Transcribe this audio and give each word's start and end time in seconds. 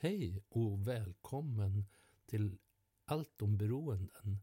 Hej 0.00 0.42
och 0.48 0.88
välkommen 0.88 1.86
till 2.26 2.58
Allt 3.04 3.42
om 3.42 3.56
beroenden. 3.56 4.38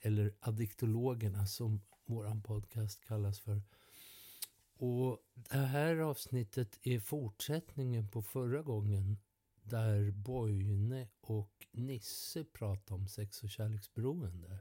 Eller 0.00 0.34
Addiktologerna 0.40 1.46
som 1.46 1.80
vår 2.04 2.40
podcast 2.42 3.04
kallas 3.04 3.40
för. 3.40 3.62
Och 4.76 5.18
det 5.34 5.56
här 5.58 5.96
avsnittet 5.96 6.78
är 6.82 7.00
fortsättningen 7.00 8.08
på 8.08 8.22
förra 8.22 8.62
gången. 8.62 9.18
Där 9.62 10.10
Bojne 10.10 11.08
och 11.20 11.66
Nisse 11.72 12.44
pratade 12.44 12.94
om 12.94 13.08
sex 13.08 13.42
och 13.42 13.50
kärleksberoende. 13.50 14.58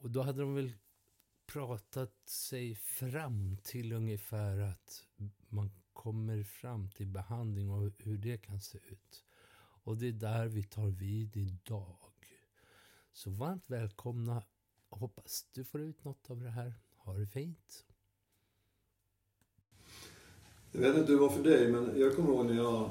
Och 0.00 0.10
då 0.10 0.22
hade 0.22 0.40
de 0.40 0.54
väl 0.54 0.72
pratat 1.46 2.28
sig 2.28 2.74
fram 2.74 3.56
till 3.62 3.92
ungefär 3.92 4.58
att 4.58 5.04
man 5.48 5.70
kommer 5.98 6.42
fram 6.42 6.88
till 6.90 7.06
behandling 7.06 7.70
och 7.70 7.92
hur 7.98 8.18
det 8.18 8.38
kan 8.38 8.60
se 8.60 8.78
ut. 8.78 9.24
Och 9.84 9.96
det 9.96 10.08
är 10.08 10.12
där 10.12 10.46
vi 10.46 10.62
tar 10.62 10.88
vid 10.88 11.36
idag. 11.36 11.96
Så 13.12 13.30
varmt 13.30 13.64
välkomna. 13.66 14.42
Hoppas 14.88 15.46
du 15.52 15.64
får 15.64 15.80
ut 15.80 16.04
något 16.04 16.30
av 16.30 16.40
det 16.40 16.50
här. 16.50 16.74
Ha 16.96 17.14
det 17.14 17.26
fint. 17.26 17.84
Jag 20.72 20.80
vet 20.80 20.96
inte 20.96 21.12
hur 21.12 21.18
det 21.18 21.26
var 21.26 21.36
för 21.36 21.42
dig, 21.42 21.72
men 21.72 22.00
jag 22.00 22.16
kommer 22.16 22.28
ihåg 22.28 22.46
när 22.46 22.54
jag, 22.54 22.90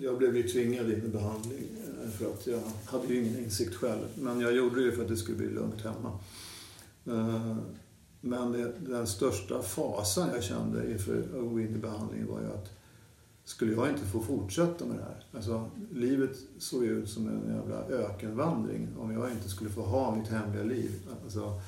jag 0.00 0.18
blev 0.18 0.36
ju 0.36 0.42
tvingad 0.42 0.90
in 0.90 1.04
i 1.04 1.08
behandling. 1.08 1.64
Eh, 2.04 2.10
för 2.10 2.32
att 2.32 2.46
jag 2.46 2.62
hade 2.84 3.14
ju 3.14 3.24
ingen 3.24 3.38
insikt 3.38 3.74
själv. 3.74 4.08
Men 4.14 4.40
jag 4.40 4.56
gjorde 4.56 4.76
det 4.76 4.82
ju 4.82 4.92
för 4.92 5.02
att 5.02 5.08
det 5.08 5.16
skulle 5.16 5.38
bli 5.38 5.50
lugnt 5.50 5.80
hemma. 5.80 6.18
Eh, 7.04 7.56
men 8.20 8.52
det, 8.52 8.72
den 8.80 9.06
största 9.06 9.62
fasan 9.62 10.28
jag 10.34 10.42
kände 10.42 10.92
inför 10.92 11.18
att 11.22 11.50
gå 11.50 11.60
in 11.60 11.74
i 11.74 11.78
behandlingen 11.78 12.26
var 12.26 12.40
ju 12.40 12.46
att 12.46 12.70
skulle 13.44 13.72
jag 13.72 13.88
inte 13.88 14.04
få 14.06 14.20
fortsätta 14.20 14.86
med 14.86 14.96
det 14.96 15.02
här? 15.02 15.24
Alltså, 15.32 15.70
livet 15.92 16.36
såg 16.58 16.84
ju 16.84 16.98
ut 16.98 17.08
som 17.08 17.28
en 17.28 17.54
jävla 17.54 17.84
ökenvandring 17.84 18.88
om 18.98 19.12
jag 19.12 19.30
inte 19.30 19.48
skulle 19.48 19.70
få 19.70 19.82
ha 19.82 20.16
mitt 20.16 20.28
hemliga 20.28 20.62
liv. 20.62 20.90
Alltså, 21.24 21.60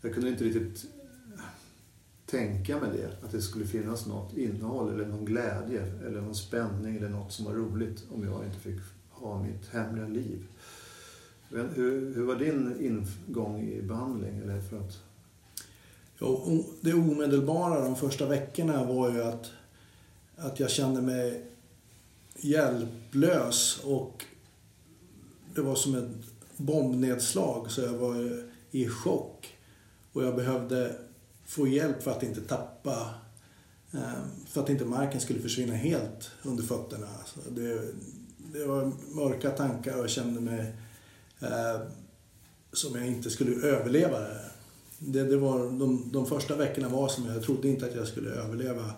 jag 0.00 0.14
kunde 0.14 0.28
inte 0.28 0.44
riktigt 0.44 0.86
tänka 2.26 2.80
mig 2.80 2.90
det. 2.92 3.26
Att 3.26 3.32
det 3.32 3.42
skulle 3.42 3.66
finnas 3.66 4.06
något 4.06 4.36
innehåll 4.36 4.94
eller 4.94 5.06
någon 5.06 5.24
glädje 5.24 5.82
eller 6.06 6.20
någon 6.20 6.34
spänning 6.34 6.96
eller 6.96 7.08
något 7.08 7.32
som 7.32 7.44
var 7.44 7.52
roligt 7.52 8.04
om 8.10 8.24
jag 8.24 8.44
inte 8.44 8.58
fick 8.58 8.80
ha 9.10 9.42
mitt 9.42 9.68
hemliga 9.68 10.06
liv. 10.06 10.46
Men 11.48 11.68
hur, 11.68 12.14
hur 12.14 12.24
var 12.24 12.36
din 12.36 12.76
ingång 12.80 13.62
i 13.62 13.82
behandling? 13.82 14.38
Eller 14.38 14.60
för 14.60 14.78
att... 14.78 15.02
Det 16.80 16.94
omedelbara 16.94 17.80
de 17.80 17.96
första 17.96 18.26
veckorna 18.26 18.84
var 18.84 19.10
ju 19.10 19.22
att, 19.22 19.50
att 20.36 20.60
jag 20.60 20.70
kände 20.70 21.02
mig 21.02 21.44
hjälplös 22.36 23.80
och 23.84 24.24
det 25.54 25.60
var 25.60 25.74
som 25.74 25.94
ett 25.94 26.10
bombnedslag 26.56 27.70
så 27.70 27.80
jag 27.80 27.92
var 27.92 28.42
i 28.70 28.88
chock. 28.88 29.54
Och 30.12 30.24
jag 30.24 30.36
behövde 30.36 30.96
få 31.46 31.66
hjälp 31.66 32.02
för 32.02 32.10
att 32.10 32.22
inte 32.22 32.40
tappa, 32.40 33.14
eh, 33.92 34.24
för 34.46 34.62
att 34.62 34.70
inte 34.70 34.84
marken 34.84 35.20
skulle 35.20 35.40
försvinna 35.40 35.74
helt 35.74 36.30
under 36.42 36.62
fötterna. 36.62 37.08
Så 37.26 37.50
det, 37.50 37.82
det 38.52 38.66
var 38.66 38.92
mörka 39.08 39.50
tankar 39.50 39.96
och 39.96 40.02
jag 40.02 40.10
kände 40.10 40.40
mig 40.40 40.72
eh, 41.40 41.80
som 42.72 42.96
jag 42.96 43.06
inte 43.06 43.30
skulle 43.30 43.66
överleva 43.66 44.20
det. 44.20 44.50
Det, 44.98 45.24
det 45.24 45.36
var, 45.36 45.58
de, 45.58 46.10
de 46.12 46.26
första 46.26 46.56
veckorna 46.56 46.88
var 46.88 47.08
som 47.08 47.26
jag 47.26 47.42
trodde 47.42 47.68
inte 47.68 47.86
att 47.86 47.94
jag 47.94 48.08
skulle 48.08 48.30
överleva 48.30 48.92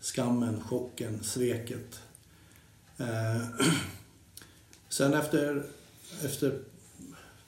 skammen, 0.00 0.60
chocken, 0.60 1.22
sveket. 1.22 2.00
Eh, 2.98 3.42
sen 4.88 5.14
efter, 5.14 5.66
efter 6.24 6.58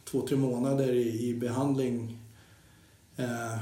två, 0.04 0.26
tre 0.26 0.36
månader 0.36 0.92
i, 0.92 1.28
i 1.28 1.34
behandling 1.34 2.18
eh, 3.16 3.56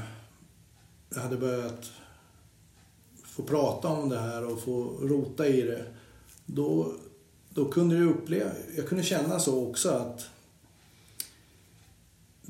jag 1.15 1.21
hade 1.21 1.37
börjat 1.37 1.91
få 3.23 3.43
prata 3.43 3.87
om 3.87 4.09
det 4.09 4.19
här 4.19 4.45
och 4.45 4.61
få 4.61 4.83
rota 5.01 5.47
i 5.47 5.61
det. 5.61 5.85
Då, 6.45 6.93
då 7.49 7.71
kunde 7.71 7.95
jag 7.95 8.09
uppleva, 8.09 8.51
jag 8.77 8.87
kunde 8.87 9.03
känna 9.03 9.39
så 9.39 9.69
också 9.69 9.89
att 9.89 10.29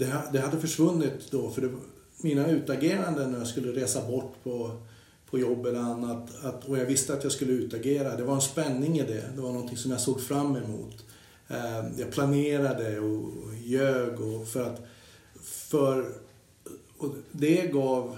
det, 0.01 0.21
det 0.33 0.39
hade 0.39 0.61
försvunnit 0.61 1.31
då. 1.31 1.49
För 1.49 1.61
det, 1.61 1.69
mina 2.17 2.47
utageranden 2.47 3.31
när 3.31 3.37
jag 3.37 3.47
skulle 3.47 3.81
resa 3.81 4.07
bort 4.07 4.33
på, 4.43 4.81
på 5.29 5.39
jobb 5.39 5.65
eller 5.65 5.79
annat. 5.79 6.43
Att, 6.43 6.65
och 6.65 6.77
jag 6.77 6.85
visste 6.85 7.13
att 7.13 7.23
jag 7.23 7.31
skulle 7.31 7.51
utagera. 7.51 8.15
Det 8.15 8.23
var 8.23 8.35
en 8.35 8.41
spänning 8.41 8.99
i 8.99 9.03
det. 9.03 9.29
Det 9.35 9.41
var 9.41 9.51
någonting 9.51 9.77
som 9.77 9.91
jag 9.91 10.01
såg 10.01 10.21
fram 10.21 10.55
emot. 10.55 11.05
Eh, 11.47 11.99
jag 11.99 12.11
planerade 12.11 12.99
och, 12.99 13.55
ljög 13.63 14.21
och 14.21 14.47
för 14.47 14.69
att... 14.69 14.81
För, 15.43 16.13
och 16.97 17.15
det 17.31 17.71
gav... 17.73 18.17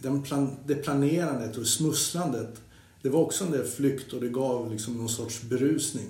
Den 0.00 0.22
plan, 0.22 0.56
det 0.66 0.74
planerandet 0.74 1.56
och 1.56 1.66
smusslandet. 1.66 2.60
Det 3.02 3.08
var 3.08 3.20
också 3.20 3.44
en 3.44 3.50
del 3.50 3.64
flykt 3.64 4.12
och 4.12 4.20
det 4.20 4.28
gav 4.28 4.72
liksom 4.72 4.94
någon 4.96 5.08
sorts 5.08 5.42
berusning. 5.42 6.08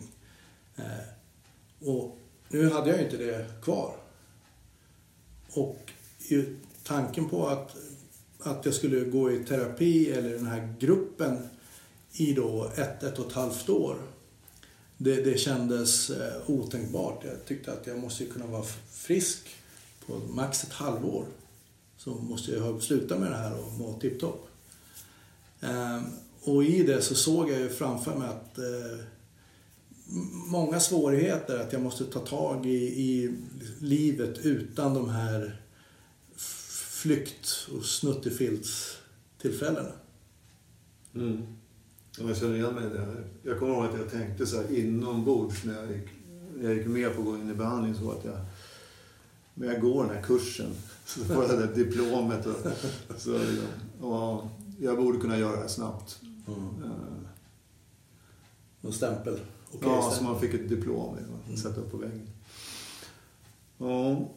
Eh, 0.77 1.89
och 1.89 2.19
nu 2.49 2.71
hade 2.71 2.91
jag 2.91 2.99
ju 2.99 3.05
inte 3.05 3.17
det 3.17 3.62
kvar. 3.62 3.95
Och 5.58 5.92
tanken 6.82 7.28
på 7.28 7.48
att, 7.48 7.76
att 8.38 8.64
jag 8.64 8.74
skulle 8.74 9.04
gå 9.04 9.32
i 9.32 9.44
terapi 9.44 10.12
eller 10.12 10.30
den 10.30 10.46
här 10.46 10.74
gruppen 10.78 11.48
i 12.12 12.32
då 12.32 12.72
ett, 12.76 13.02
ett 13.02 13.19
och 13.19 13.26
ett 13.26 13.32
halvt 13.32 13.69
år. 13.69 13.96
Det, 14.96 15.24
det 15.24 15.38
kändes 15.38 16.10
eh, 16.10 16.50
otänkbart. 16.50 17.24
Jag 17.24 17.44
tyckte 17.44 17.72
att 17.72 17.86
jag 17.86 17.98
måste 17.98 18.24
kunna 18.24 18.46
vara 18.46 18.64
frisk 18.91 19.48
på 20.06 20.20
max 20.28 20.64
ett 20.64 20.72
halvår. 20.72 21.24
Så 21.96 22.10
måste 22.10 22.52
jag 22.52 22.82
sluta 22.82 23.19
med 23.19 23.30
det 23.30 23.36
här 23.36 23.58
och 23.58 23.72
må 23.72 23.98
tipptopp. 24.00 24.48
Ehm, 25.60 26.02
och 26.42 26.64
i 26.64 26.82
det 26.82 27.02
så 27.02 27.14
såg 27.14 27.50
jag 27.50 27.60
ju 27.60 27.69
framför 27.69 28.14
mig 28.14 28.28
att 28.28 28.58
eh, 28.58 28.98
många 30.46 30.80
svårigheter 30.80 31.58
att 31.58 31.72
jag 31.72 31.82
måste 31.82 32.04
ta 32.04 32.20
tag 32.20 32.66
i, 32.66 32.84
i 32.86 33.34
livet 33.80 34.38
utan 34.38 34.94
de 34.94 35.08
här 35.08 35.60
flykt 37.02 37.69
och 37.76 37.84
snuttefiltstillfällena. 37.84 39.92
Mm. 41.14 41.42
Ja, 42.19 42.28
Jag 42.28 42.36
känner 42.36 42.54
igen 42.54 42.74
mig 42.74 42.86
i 42.86 42.88
det. 42.88 43.24
Jag 43.42 43.58
kommer 43.58 43.74
ihåg 43.74 43.84
att 43.84 43.98
jag 43.98 44.10
tänkte 44.10 44.46
så 44.46 44.56
här 44.56 44.74
inombords 44.76 45.64
när 45.64 45.74
jag 45.74 45.91
gick, 45.92 46.06
när 46.56 46.69
jag 46.69 46.75
gick 46.78 46.86
med 46.86 47.14
på 47.14 47.20
att 47.20 47.26
gå 47.26 47.36
in 47.36 47.50
i 47.50 47.54
behandling 47.54 47.94
så 47.94 48.10
att 48.10 48.25
jag 48.25 48.38
men 49.54 49.69
jag 49.69 49.80
går 49.80 50.04
den 50.04 50.14
här 50.16 50.22
kursen 50.22 50.70
så 51.06 51.25
får 51.25 51.36
jag 51.44 51.50
det 51.50 51.66
där 51.66 51.75
diplomet 51.75 52.46
och, 52.46 52.56
så, 53.16 53.40
och 54.06 54.46
jag 54.80 54.96
borde 54.96 55.19
kunna 55.19 55.38
göra 55.38 55.52
det 55.52 55.60
här 55.60 55.69
snabbt. 55.69 56.20
Eh, 56.48 56.54
Och 58.80 58.94
stämpel. 58.94 59.38
Okej, 59.73 59.89
ja, 59.89 60.03
så 60.03 60.11
stämpel. 60.11 60.33
man 60.33 60.41
fick 60.41 60.55
ett 60.55 60.69
diplom 60.69 61.17
liksom, 61.17 61.34
att 61.53 61.59
sätta 61.59 61.81
upp 61.81 61.91
på 61.91 61.97
väggen. 61.97 62.29
Ja. 63.79 64.29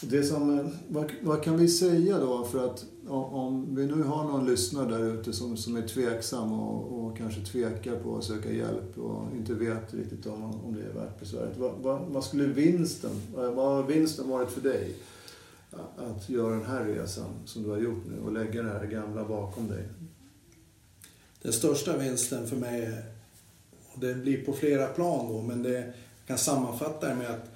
Det 0.00 0.22
som, 0.22 0.58
eh, 0.58 0.66
vad, 0.88 1.12
vad 1.22 1.42
kan 1.42 1.56
vi 1.56 1.68
säga 1.68 2.18
då 2.18 2.44
för 2.44 2.66
att 2.66 2.84
om, 3.08 3.76
vi 3.76 3.86
nu 3.86 4.02
har 4.02 4.24
någon 4.24 4.46
lyssnare 4.46 4.98
där 4.98 5.14
ute 5.14 5.32
som, 5.32 5.56
som 5.56 5.76
är 5.76 5.88
tveksam 5.88 6.52
och, 6.52 7.06
och 7.06 7.18
kanske 7.18 7.40
tvekar 7.40 7.96
på 7.96 8.16
att 8.16 8.24
söka 8.24 8.52
hjälp 8.52 8.98
och 8.98 9.36
inte 9.36 9.54
vet 9.54 9.94
riktigt 9.94 10.26
om, 10.26 10.44
om 10.44 10.74
det 10.74 10.82
är 10.82 10.92
värt 10.92 11.20
besväret. 11.20 11.58
Vad, 11.58 11.72
vad, 11.82 12.00
vad 12.00 12.24
skulle 12.24 12.46
vinsten, 12.46 13.10
vad 13.34 13.54
vad 13.54 13.66
har 13.66 13.82
vinsten 13.82 14.28
varit 14.28 14.50
för 14.50 14.60
dig? 14.60 14.94
Att 15.96 16.28
göra 16.28 16.50
den 16.50 16.64
här 16.64 16.84
resan 16.84 17.30
som 17.44 17.62
du 17.62 17.70
har 17.70 17.78
gjort 17.78 18.06
nu 18.06 18.20
och 18.20 18.32
lägga 18.32 18.62
det 18.62 18.68
här 18.68 18.86
gamla 18.86 19.24
bakom 19.24 19.68
dig. 19.68 19.88
Den 21.42 21.52
största 21.52 21.96
vinsten 21.96 22.46
för 22.46 22.56
mig, 22.56 23.02
det 24.00 24.14
blir 24.14 24.44
på 24.44 24.52
flera 24.52 24.86
plan 24.86 25.28
då, 25.28 25.42
men 25.42 25.62
det 25.62 25.92
jag 26.26 26.26
kan 26.26 26.38
sammanfatta 26.38 27.08
det 27.08 27.14
med 27.14 27.30
att 27.30 27.50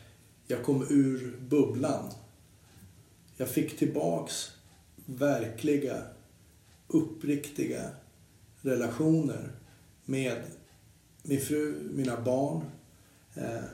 jag 0.47 0.65
kom 0.65 0.87
ur 0.91 1.39
bubblan. 1.41 2.11
Jag 3.37 3.49
fick 3.49 3.79
tillbaks 3.79 4.51
verkliga, 5.07 6.03
uppriktiga 6.87 7.91
relationer 8.61 9.53
med 10.05 10.43
min 11.23 11.41
fru, 11.41 11.91
mina 11.93 12.21
barn 12.21 12.65
eh, 13.35 13.65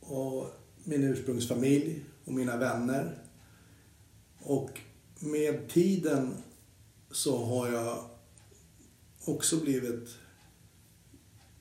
och 0.00 0.46
min 0.84 1.04
ursprungsfamilj 1.04 2.04
och 2.24 2.32
mina 2.32 2.56
vänner. 2.56 3.18
Och 4.38 4.80
med 5.18 5.68
tiden 5.68 6.34
så 7.10 7.44
har 7.44 7.68
jag 7.68 8.04
också 9.24 9.56
blivit 9.56 10.08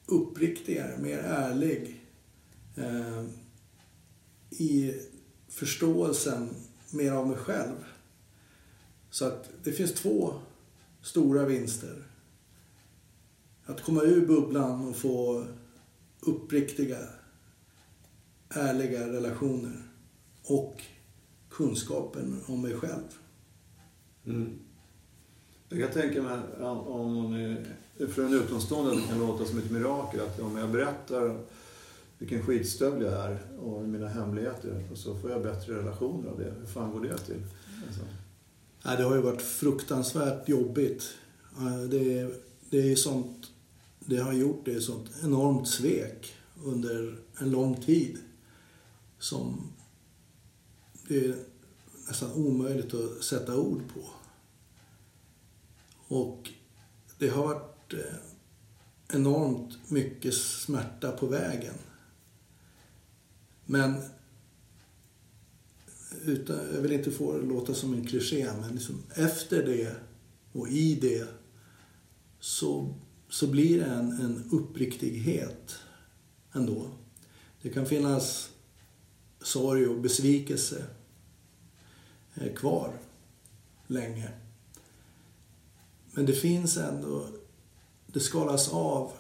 uppriktigare, 0.06 0.98
mer 0.98 1.18
ärlig 1.18 2.02
eh, 2.76 3.24
i 4.50 4.94
förståelsen 5.48 6.50
mer 6.92 7.12
av 7.12 7.28
mig 7.28 7.38
själv. 7.38 7.76
Så 9.10 9.26
att 9.26 9.50
det 9.64 9.72
finns 9.72 9.94
två 9.94 10.34
stora 11.02 11.46
vinster. 11.46 12.04
att 13.66 13.82
komma 13.82 14.02
ur 14.02 14.28
bubblan 14.28 14.88
och 14.88 14.96
få 14.96 15.46
uppriktiga, 16.20 16.98
ärliga 18.50 19.08
relationer 19.08 19.84
och 20.44 20.84
kunskapen 21.50 22.42
om 22.48 22.62
mig 22.62 22.74
själv. 22.74 23.18
Mm. 24.26 24.60
Jag 25.70 25.80
kan 25.80 26.02
tänka 26.02 26.22
mig 26.22 26.40
om 26.62 27.16
man 27.16 27.34
är, 27.34 27.76
för 27.98 28.26
en 28.26 28.34
utomstående 28.34 28.96
det 28.96 29.08
kan 29.08 29.20
låta 29.20 29.46
som 29.46 29.58
ett 29.58 29.72
mirakel 29.72 30.20
att 30.20 30.40
om 30.40 30.58
jag 30.58 30.70
berättar 30.72 31.40
vilken 32.18 32.46
skitstövel 32.46 33.02
jag 33.02 33.14
är 33.14 33.40
och 33.60 33.82
mina 33.82 34.08
hemligheter 34.08 34.88
och 34.92 34.98
så 34.98 35.16
får 35.16 35.32
jag 35.32 35.44
bättre 35.44 35.78
relationer 35.78 36.30
av 36.30 36.40
det. 36.40 36.54
Hur 36.60 36.66
fan 36.66 36.92
går 36.92 37.02
det 37.02 37.18
till? 37.18 37.44
Alltså. 37.88 38.02
Ja, 38.84 38.96
det 38.96 39.04
har 39.04 39.16
ju 39.16 39.22
varit 39.22 39.42
fruktansvärt 39.42 40.50
jobbigt. 40.50 41.04
Det, 41.90 42.30
det 42.70 42.92
är 42.92 42.96
sånt, 42.96 43.52
det 44.00 44.18
har 44.18 44.34
gjort 44.34 44.62
det 44.66 44.74
är 44.74 44.80
sånt 44.80 45.10
enormt 45.24 45.68
svek 45.68 46.34
under 46.64 47.18
en 47.40 47.52
lång 47.52 47.82
tid 47.82 48.18
som 49.20 49.72
det 51.08 51.26
är 51.26 51.36
nästan 52.08 52.34
omöjligt 52.34 52.94
att 52.94 53.24
sätta 53.24 53.58
ord 53.58 53.82
på. 53.94 54.02
Och 56.16 56.50
det 57.18 57.28
har 57.28 57.44
varit 57.44 57.73
Eh, 57.94 59.16
enormt 59.16 59.92
mycket 59.92 60.34
smärta 60.34 61.12
på 61.12 61.28
vägen. 61.28 61.76
Men 63.66 64.02
utan, 66.26 66.58
jag 66.74 66.82
vill 66.82 66.92
inte 66.92 67.12
få 67.12 67.38
det 67.38 67.46
låta 67.46 67.74
som 67.74 67.94
en 67.94 68.08
kliché, 68.08 68.54
men 68.62 68.74
liksom 68.74 69.04
efter 69.16 69.66
det 69.66 69.96
och 70.52 70.68
i 70.68 70.96
det 70.96 71.28
så, 72.40 72.94
så 73.30 73.48
blir 73.48 73.80
det 73.80 73.86
en, 73.86 74.12
en 74.12 74.50
uppriktighet 74.52 75.76
ändå. 76.54 76.92
Det 77.62 77.70
kan 77.70 77.86
finnas 77.86 78.50
sorg 79.42 79.88
och 79.88 80.02
besvikelse 80.02 80.86
eh, 82.36 82.54
kvar 82.54 82.94
länge. 83.88 84.32
Men 86.12 86.26
det 86.26 86.34
finns 86.34 86.78
ändå, 86.78 87.28
det 88.14 88.20
skalas 88.20 88.70
av 88.70 89.12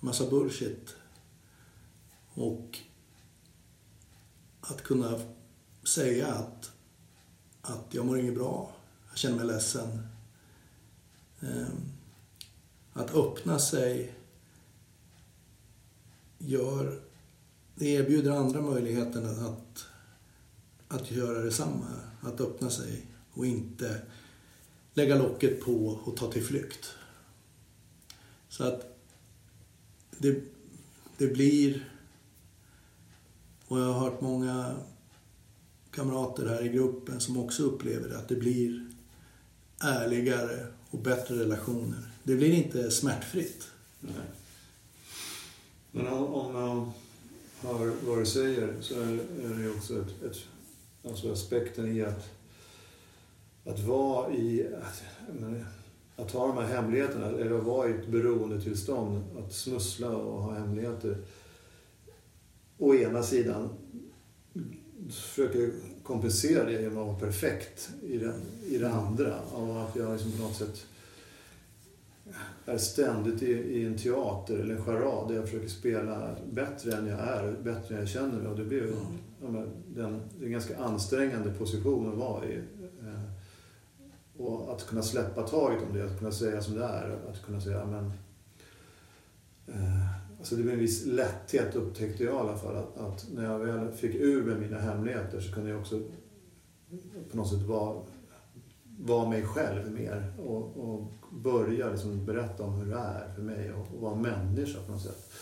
massa 0.00 0.30
bullshit. 0.30 0.96
Och 2.34 2.78
att 4.60 4.82
kunna 4.82 5.20
säga 5.82 6.26
att, 6.26 6.72
att 7.60 7.86
jag 7.90 8.06
mår 8.06 8.18
inget 8.18 8.34
bra, 8.34 8.72
jag 9.08 9.18
känner 9.18 9.36
mig 9.36 9.46
ledsen. 9.46 10.06
Ehm, 11.40 11.92
att 12.92 13.14
öppna 13.14 13.58
sig 13.58 14.14
gör, 16.38 17.00
det 17.74 17.88
erbjuder 17.88 18.30
andra 18.30 18.60
möjligheten 18.60 19.46
att, 19.46 19.86
att 20.88 21.10
göra 21.10 21.38
detsamma. 21.38 21.86
Att 22.20 22.40
öppna 22.40 22.70
sig 22.70 23.06
och 23.32 23.46
inte 23.46 24.02
lägga 24.94 25.18
locket 25.18 25.64
på 25.64 25.86
och 26.04 26.16
ta 26.16 26.32
till 26.32 26.44
flykt. 26.44 26.94
Så 28.48 28.64
att 28.64 28.98
det, 30.18 30.40
det 31.18 31.26
blir, 31.26 31.90
och 33.68 33.78
jag 33.78 33.92
har 33.92 34.00
hört 34.00 34.20
många 34.20 34.76
kamrater 35.90 36.48
här 36.48 36.64
i 36.64 36.68
gruppen 36.68 37.20
som 37.20 37.38
också 37.38 37.62
upplever 37.62 38.08
det, 38.08 38.18
att 38.18 38.28
det 38.28 38.36
blir 38.36 38.90
ärligare 39.80 40.66
och 40.90 40.98
bättre 40.98 41.34
relationer. 41.34 42.10
Det 42.22 42.36
blir 42.36 42.52
inte 42.52 42.90
smärtfritt. 42.90 43.68
Nej. 44.00 44.12
Men 45.90 46.06
om, 46.06 46.52
man 46.52 46.92
hör 47.60 47.92
vad 48.06 48.18
du 48.18 48.26
säger 48.26 48.74
så 48.80 49.00
är 49.00 49.62
det 49.62 49.70
också 49.70 50.00
ett, 50.00 50.22
ett, 50.22 50.38
alltså 51.04 51.32
aspekten 51.32 51.96
i 51.96 52.02
att, 52.02 52.28
att 53.64 53.80
vara 53.80 54.32
i... 54.32 54.74
Att, 54.74 55.02
att 56.16 56.30
ha 56.30 56.46
de 56.46 56.56
här 56.56 56.74
hemligheterna, 56.74 57.26
eller 57.26 57.58
att 57.58 57.64
vara 57.64 57.88
i 57.88 57.92
ett 57.92 58.06
beroendetillstånd, 58.06 59.24
att 59.38 59.52
smussla 59.52 60.16
och 60.16 60.42
ha 60.42 60.52
hemligheter. 60.52 61.16
Å 62.78 62.94
ena 62.94 63.22
sidan 63.22 63.68
försöker 65.10 65.70
kompensera 66.02 66.64
det 66.64 66.72
genom 66.72 66.98
att 66.98 67.06
vara 67.06 67.18
perfekt 67.18 67.90
i, 68.02 68.18
den, 68.18 68.40
i 68.68 68.78
det 68.78 68.90
andra. 68.90 69.40
Och 69.40 69.82
att 69.82 69.96
jag 69.96 70.12
liksom 70.12 70.32
på 70.32 70.42
något 70.42 70.56
sätt 70.56 70.86
är 72.64 72.78
ständigt 72.78 73.42
i, 73.42 73.52
i 73.52 73.86
en 73.86 73.96
teater 73.96 74.58
eller 74.58 74.74
en 74.74 74.84
charad 74.84 75.28
där 75.28 75.34
jag 75.34 75.44
försöker 75.44 75.68
spela 75.68 76.36
bättre 76.52 76.96
än 76.96 77.06
jag 77.06 77.18
är, 77.18 77.56
bättre 77.62 77.94
än 77.94 78.00
jag 78.00 78.08
känner 78.08 78.38
mig. 78.38 78.48
Och 78.48 78.58
det, 78.58 78.64
blir, 78.64 78.82
mm. 78.82 78.96
ja, 79.42 79.64
den, 79.94 80.20
det 80.40 80.48
ganska 80.48 80.78
ansträngande 80.78 81.52
position 81.52 82.12
att 82.12 82.18
vara 82.18 82.44
i. 82.44 82.60
Och 84.38 84.72
att 84.72 84.86
kunna 84.86 85.02
släppa 85.02 85.42
taget 85.42 85.82
om 85.82 85.96
det, 85.96 86.04
att 86.04 86.18
kunna 86.18 86.32
säga 86.32 86.62
som 86.62 86.74
det 86.74 86.84
är. 86.84 87.18
Att 87.30 87.42
kunna 87.42 87.60
säga, 87.60 87.84
men... 87.84 88.12
Eh, 89.66 90.06
alltså 90.38 90.56
det 90.56 90.62
blev 90.62 90.74
en 90.74 90.80
viss 90.80 91.06
lätthet 91.06 91.76
upptäckte 91.76 92.24
jag 92.24 92.34
i 92.34 92.38
alla 92.38 92.56
fall. 92.56 92.76
Att, 92.76 92.98
att, 92.98 93.26
när 93.34 93.44
jag 93.44 93.58
väl 93.58 93.92
fick 93.92 94.14
ur 94.14 94.44
mig 94.44 94.56
mina 94.56 94.78
hemligheter 94.78 95.40
så 95.40 95.54
kunde 95.54 95.70
jag 95.70 95.80
också 95.80 96.02
på 97.30 97.36
något 97.36 97.50
sätt 97.50 97.62
vara, 97.62 98.02
vara 98.98 99.28
mig 99.28 99.42
själv 99.42 99.92
mer. 99.92 100.32
Och, 100.38 100.76
och 100.76 101.12
börja 101.30 101.90
liksom 101.90 102.26
berätta 102.26 102.62
om 102.62 102.74
hur 102.74 102.86
det 102.86 102.98
är 102.98 103.34
för 103.34 103.42
mig 103.42 103.72
och, 103.72 103.94
och 103.94 104.00
vara 104.00 104.14
människa 104.14 104.78
på 104.86 104.92
något 104.92 105.02
sätt. 105.02 105.32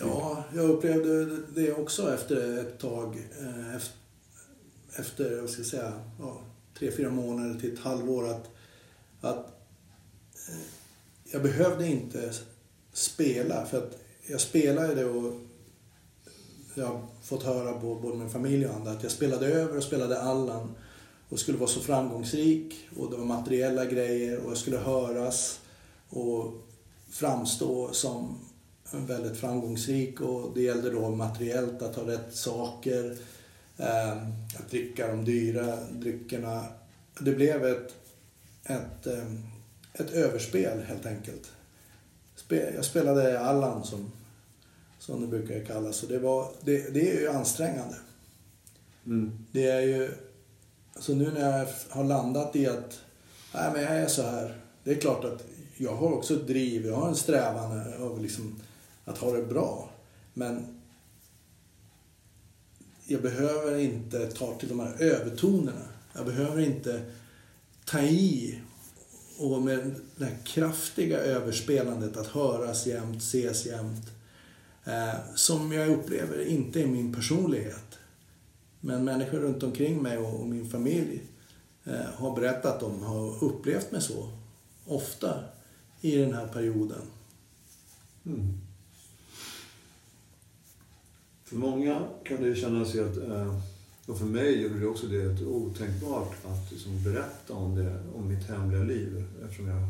Ja, 0.00 0.44
jag 0.54 0.70
upplevde 0.70 1.36
det 1.54 1.72
också 1.72 2.14
efter 2.14 2.58
ett 2.58 2.78
tag. 2.78 3.16
Eh, 3.40 3.76
efter, 3.76 3.96
efter, 4.98 5.40
vad 5.40 5.50
ska 5.50 5.60
jag 5.60 5.66
säga, 5.66 5.92
ja, 6.20 6.40
tre, 6.78 6.90
fyra 6.90 7.10
månader 7.10 7.60
till 7.60 7.72
ett 7.72 7.78
halvår. 7.78 8.28
Att, 8.28 8.50
att 9.20 9.46
eh, 10.48 10.58
jag 11.32 11.42
behövde 11.42 11.86
inte 11.86 12.32
spela. 12.92 13.66
För 13.66 13.78
att 13.78 13.98
jag 14.26 14.40
spelade 14.40 14.94
det 14.94 15.04
och 15.04 15.34
jag 16.74 16.86
har 16.86 17.06
fått 17.22 17.42
höra 17.42 17.72
på 17.72 17.94
både 17.94 18.16
min 18.16 18.30
familj 18.30 18.66
och 18.66 18.74
andra 18.74 18.90
att 18.90 19.02
jag 19.02 19.12
spelade 19.12 19.46
över 19.46 19.76
och 19.76 19.82
spelade 19.82 20.22
Allan 20.22 20.74
och 21.28 21.38
skulle 21.38 21.58
vara 21.58 21.70
så 21.70 21.80
framgångsrik 21.80 22.88
och 22.96 23.10
det 23.10 23.16
var 23.16 23.24
materiella 23.24 23.84
grejer 23.84 24.38
och 24.38 24.50
jag 24.50 24.58
skulle 24.58 24.78
höras 24.78 25.60
och 26.08 26.52
framstå 27.10 27.92
som 27.92 28.38
väldigt 28.92 29.36
framgångsrik 29.36 30.20
och 30.20 30.50
det 30.54 30.62
gällde 30.62 30.90
då 30.90 31.10
materiellt 31.10 31.82
att 31.82 31.96
ha 31.96 32.06
rätt 32.06 32.34
saker, 32.34 33.10
eh, 33.10 33.16
att 33.78 34.70
dricka 34.70 35.06
de 35.06 35.24
dyra 35.24 35.76
dryckerna. 35.90 36.64
Det 37.20 37.32
blev 37.32 37.64
ett, 37.64 37.94
ett, 38.64 39.06
eh, 39.06 39.32
ett 39.92 40.10
överspel 40.10 40.82
helt 40.82 41.06
enkelt. 41.06 41.52
Jag 42.48 42.84
spelade 42.84 43.40
Allan 43.40 43.84
som, 43.84 44.12
som 44.98 45.20
det 45.20 45.26
brukar 45.26 45.64
kallas 45.64 46.02
och 46.02 46.08
det, 46.08 46.18
var, 46.18 46.48
det, 46.60 46.94
det 46.94 47.10
är 47.10 47.20
ju 47.20 47.28
ansträngande. 47.28 47.96
Mm. 49.06 49.38
Det 49.52 49.66
är 49.66 49.80
ju 49.80 50.10
så 50.98 51.14
nu 51.14 51.30
när 51.32 51.58
jag 51.58 51.66
har 51.88 52.04
landat 52.04 52.56
i 52.56 52.66
att 52.66 53.00
nej, 53.54 53.70
men 53.72 53.82
jag 53.82 53.96
är 53.96 54.06
så 54.06 54.22
här. 54.22 54.60
Det 54.84 54.90
är 54.90 55.00
klart 55.00 55.24
att 55.24 55.44
jag 55.76 55.96
har 55.96 56.12
också 56.12 56.34
ett 56.34 56.46
driv, 56.46 56.86
jag 56.86 56.96
har 56.96 57.08
en 57.08 57.14
strävan 57.14 57.94
av 58.00 58.22
liksom 58.22 58.60
att 59.04 59.18
ha 59.18 59.32
det 59.32 59.42
bra. 59.42 59.90
Men 60.34 60.75
jag 63.06 63.22
behöver 63.22 63.78
inte 63.78 64.26
ta 64.26 64.54
till 64.54 64.68
de 64.68 64.80
här 64.80 65.02
övertonerna. 65.02 65.88
Jag 66.12 66.26
behöver 66.26 66.60
inte 66.60 67.02
ta 67.84 68.00
i 68.00 68.60
och 69.38 69.62
med 69.62 69.94
det 70.16 70.24
här 70.24 70.36
kraftiga 70.44 71.18
överspelandet 71.18 72.16
att 72.16 72.26
höras 72.26 72.86
jämt, 72.86 73.22
ses 73.22 73.66
jämt. 73.66 74.06
Eh, 74.84 75.34
som 75.34 75.72
jag 75.72 75.88
upplever 75.88 76.46
inte 76.46 76.82
är 76.82 76.86
min 76.86 77.14
personlighet. 77.14 77.98
Men 78.80 79.04
människor 79.04 79.38
runt 79.38 79.62
omkring 79.62 80.02
mig 80.02 80.18
och 80.18 80.46
min 80.46 80.70
familj 80.70 81.22
eh, 81.84 82.06
har 82.14 82.34
berättat 82.34 82.82
om, 82.82 83.02
har 83.02 83.44
upplevt 83.44 83.92
mig 83.92 84.02
så 84.02 84.30
ofta 84.86 85.44
i 86.00 86.16
den 86.16 86.34
här 86.34 86.46
perioden. 86.46 87.02
Mm. 88.26 88.65
För 91.46 91.56
många 91.56 92.08
kan 92.24 92.42
det 92.42 92.54
kännas 92.54 92.94
helt, 92.94 93.16
eh, 93.16 93.58
och 94.06 94.18
för 94.18 94.26
mig 94.26 94.62
gjorde 94.62 94.78
det 94.78 94.86
också 94.86 95.06
det, 95.06 95.22
helt 95.22 95.42
otänkbart 95.42 96.34
att 96.44 96.72
liksom 96.72 97.04
berätta 97.04 97.54
om, 97.54 97.74
det, 97.74 98.02
om 98.14 98.28
mitt 98.28 98.44
hemliga 98.44 98.82
liv. 98.82 99.24
Eftersom 99.44 99.68
jag, 99.68 99.82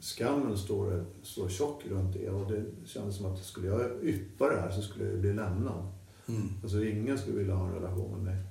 skammen 0.00 0.58
står, 0.58 1.04
står 1.22 1.48
tjock 1.48 1.82
runt 1.86 2.14
det 2.14 2.30
och 2.30 2.52
det 2.52 2.64
kändes 2.84 3.16
som 3.16 3.26
att 3.26 3.44
skulle 3.44 3.66
jag 3.66 4.04
yppa 4.04 4.48
det 4.48 4.60
här 4.60 4.70
så 4.70 4.82
skulle 4.82 5.04
jag 5.04 5.20
bli 5.20 5.32
lämnad. 5.32 5.92
Mm. 6.28 6.48
Alltså 6.62 6.84
ingen 6.84 7.18
skulle 7.18 7.38
vilja 7.38 7.54
ha 7.54 7.66
en 7.66 7.74
relation 7.74 8.10
med 8.10 8.34
mig. 8.34 8.44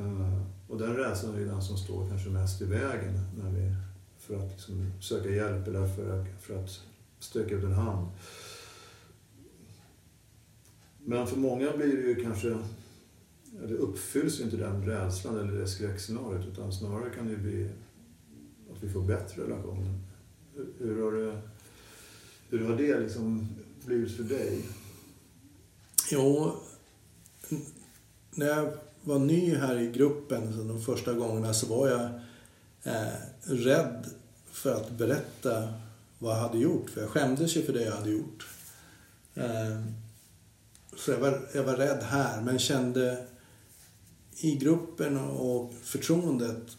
Uh, 0.00 0.42
och 0.68 0.78
den 0.78 0.96
rädslan 0.96 1.34
är 1.34 1.38
ju 1.38 1.46
den 1.46 1.62
som 1.62 1.76
står 1.76 2.08
kanske 2.08 2.30
mest 2.30 2.62
i 2.62 2.64
vägen 2.64 3.20
när 3.42 3.50
vi, 3.50 3.74
för 4.18 4.36
att 4.36 4.50
liksom 4.50 4.92
söka 5.00 5.30
hjälp 5.30 5.68
eller 5.68 5.86
för, 5.86 6.24
för 6.40 6.64
att 6.64 6.80
sträcka 7.18 7.54
ut 7.54 7.64
en 7.64 7.72
hand. 7.72 8.08
Men 11.08 11.26
för 11.26 11.36
många 11.36 11.76
blir 11.76 11.96
det 11.96 12.02
ju 12.02 12.14
kanske... 12.22 12.58
Det 13.68 13.74
uppfylls 13.74 14.40
ju 14.40 14.44
inte 14.44 14.56
den 14.56 14.86
rädslan 14.86 15.38
eller 15.38 15.52
det 15.52 15.66
skräckscenariot 15.66 16.46
utan 16.52 16.72
snarare 16.72 17.10
kan 17.10 17.26
det 17.26 17.30
ju 17.30 17.38
bli 17.38 17.70
att 18.72 18.82
vi 18.82 18.88
får 18.88 19.02
bättre 19.02 19.42
relationer. 19.42 19.94
Hur, 20.54 20.66
hur, 20.78 21.02
har, 21.02 21.12
det, 21.12 21.40
hur 22.50 22.68
har 22.68 22.76
det 22.76 23.00
liksom 23.00 23.48
blivit 23.84 24.16
för 24.16 24.22
dig? 24.22 24.62
Jo, 26.10 26.52
när 28.30 28.46
jag 28.46 28.72
var 29.02 29.18
ny 29.18 29.54
här 29.54 29.78
i 29.78 29.92
gruppen 29.92 30.52
så 30.52 30.62
de 30.62 30.80
första 30.80 31.12
gångerna 31.12 31.54
så 31.54 31.66
var 31.66 31.88
jag 31.88 32.04
eh, 32.82 33.14
rädd 33.42 34.06
för 34.44 34.74
att 34.74 34.90
berätta 34.90 35.68
vad 36.18 36.36
jag 36.36 36.40
hade 36.40 36.58
gjort. 36.58 36.90
För 36.90 37.00
jag 37.00 37.10
skämdes 37.10 37.56
ju 37.56 37.62
för 37.62 37.72
det 37.72 37.82
jag 37.82 37.96
hade 37.96 38.10
gjort. 38.10 38.46
Eh, 39.34 39.80
så 40.96 41.10
jag 41.10 41.18
var, 41.18 41.48
jag 41.54 41.62
var 41.62 41.76
rädd 41.76 42.02
här 42.02 42.40
men 42.40 42.58
kände 42.58 43.26
i 44.36 44.56
gruppen 44.56 45.18
och 45.18 45.74
förtroendet 45.82 46.76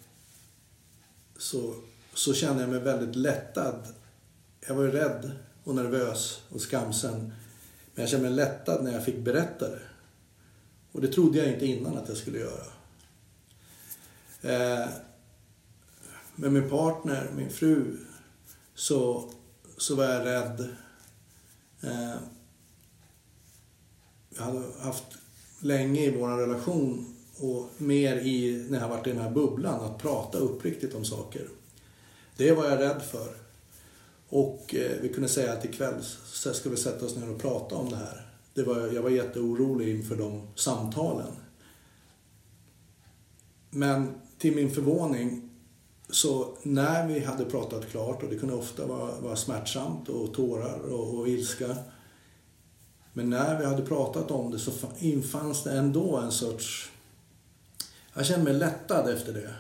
så, 1.38 1.76
så 2.14 2.34
kände 2.34 2.62
jag 2.62 2.70
mig 2.70 2.80
väldigt 2.80 3.16
lättad. 3.16 3.88
Jag 4.68 4.76
var 4.76 4.84
ju 4.84 4.92
rädd 4.92 5.32
och 5.64 5.76
nervös 5.76 6.42
och 6.50 6.62
skamsen. 6.62 7.34
Men 7.94 8.02
jag 8.02 8.10
kände 8.10 8.30
mig 8.30 8.36
lättad 8.36 8.84
när 8.84 8.92
jag 8.92 9.06
fick 9.06 9.18
berätta 9.18 9.70
det. 9.70 9.82
Och 10.92 11.02
det 11.02 11.08
trodde 11.08 11.38
jag 11.38 11.54
inte 11.54 11.66
innan 11.66 11.98
att 11.98 12.10
jag 12.10 12.18
skulle 12.18 12.40
göra. 12.40 12.66
Eh, 14.42 14.88
med 16.36 16.52
min 16.52 16.70
partner, 16.70 17.32
min 17.36 17.50
fru, 17.50 17.98
så, 18.76 19.32
så 19.78 19.96
var 19.96 20.04
jag 20.04 20.26
rädd. 20.26 20.76
Eh, 21.82 22.16
hade 24.38 24.62
haft 24.79 25.06
länge 25.60 26.01
i 26.01 26.17
vår 26.17 26.38
relation 26.38 27.06
och 27.39 27.70
mer 27.77 28.15
i, 28.15 28.65
när 28.70 28.79
jag 28.79 28.89
varit 28.89 29.08
i 29.08 29.10
den 29.10 29.22
här 29.22 29.32
bubblan, 29.32 29.86
att 29.86 29.98
prata 29.98 30.38
uppriktigt 30.38 30.96
om 30.96 31.06
saker. 31.06 31.48
Det 32.38 32.51
var 32.51 32.65
jag 32.65 32.79
rädd 32.79 33.01
för. 33.01 33.36
Och 34.29 34.75
eh, 34.75 34.91
vi 35.01 35.10
kunde 35.10 35.29
säga 35.29 35.53
att 35.53 35.65
ikväll 35.65 36.03
så 36.25 36.53
ska 36.53 36.70
vi 36.70 36.77
sätta 36.77 37.06
oss 37.06 37.15
ner 37.15 37.32
och 37.32 37.41
prata 37.41 37.75
om 37.75 37.89
det 37.89 37.96
här. 37.96 38.25
Det 38.53 38.63
var, 38.63 38.88
jag 38.88 39.01
var 39.01 39.10
jätteorolig 39.10 39.89
inför 39.89 40.15
de 40.15 40.48
samtalen. 40.56 41.32
Men 43.70 44.13
till 44.38 44.56
min 44.56 44.72
förvåning, 44.72 45.50
så 46.10 46.58
när 46.63 47.08
vi 47.08 47.20
hade 47.20 47.46
pratat 47.46 47.89
klart, 47.89 48.24
och 48.24 48.29
det 48.29 48.36
kunde 48.36 48.56
ofta 48.56 48.86
vara, 48.86 49.20
vara 49.20 49.36
smärtsamt 49.36 50.10
och 50.10 50.34
tårar 50.34 50.79
och, 50.79 51.20
och 51.20 51.29
ilska. 51.29 51.75
Men 53.18 53.30
när 53.30 53.60
vi 53.60 53.66
hade 53.66 53.82
pratat 53.82 54.32
om 54.32 54.52
det 54.52 54.60
så 54.60 54.72
infanns 55.00 55.64
det 55.64 55.72
ändå 55.72 56.18
en 56.18 56.32
sorts... 56.32 56.92
Jag 58.14 58.26
kände 58.26 58.44
mig 58.44 58.54
lättad 58.54 59.10
efter 59.10 59.34
det. 59.34 59.54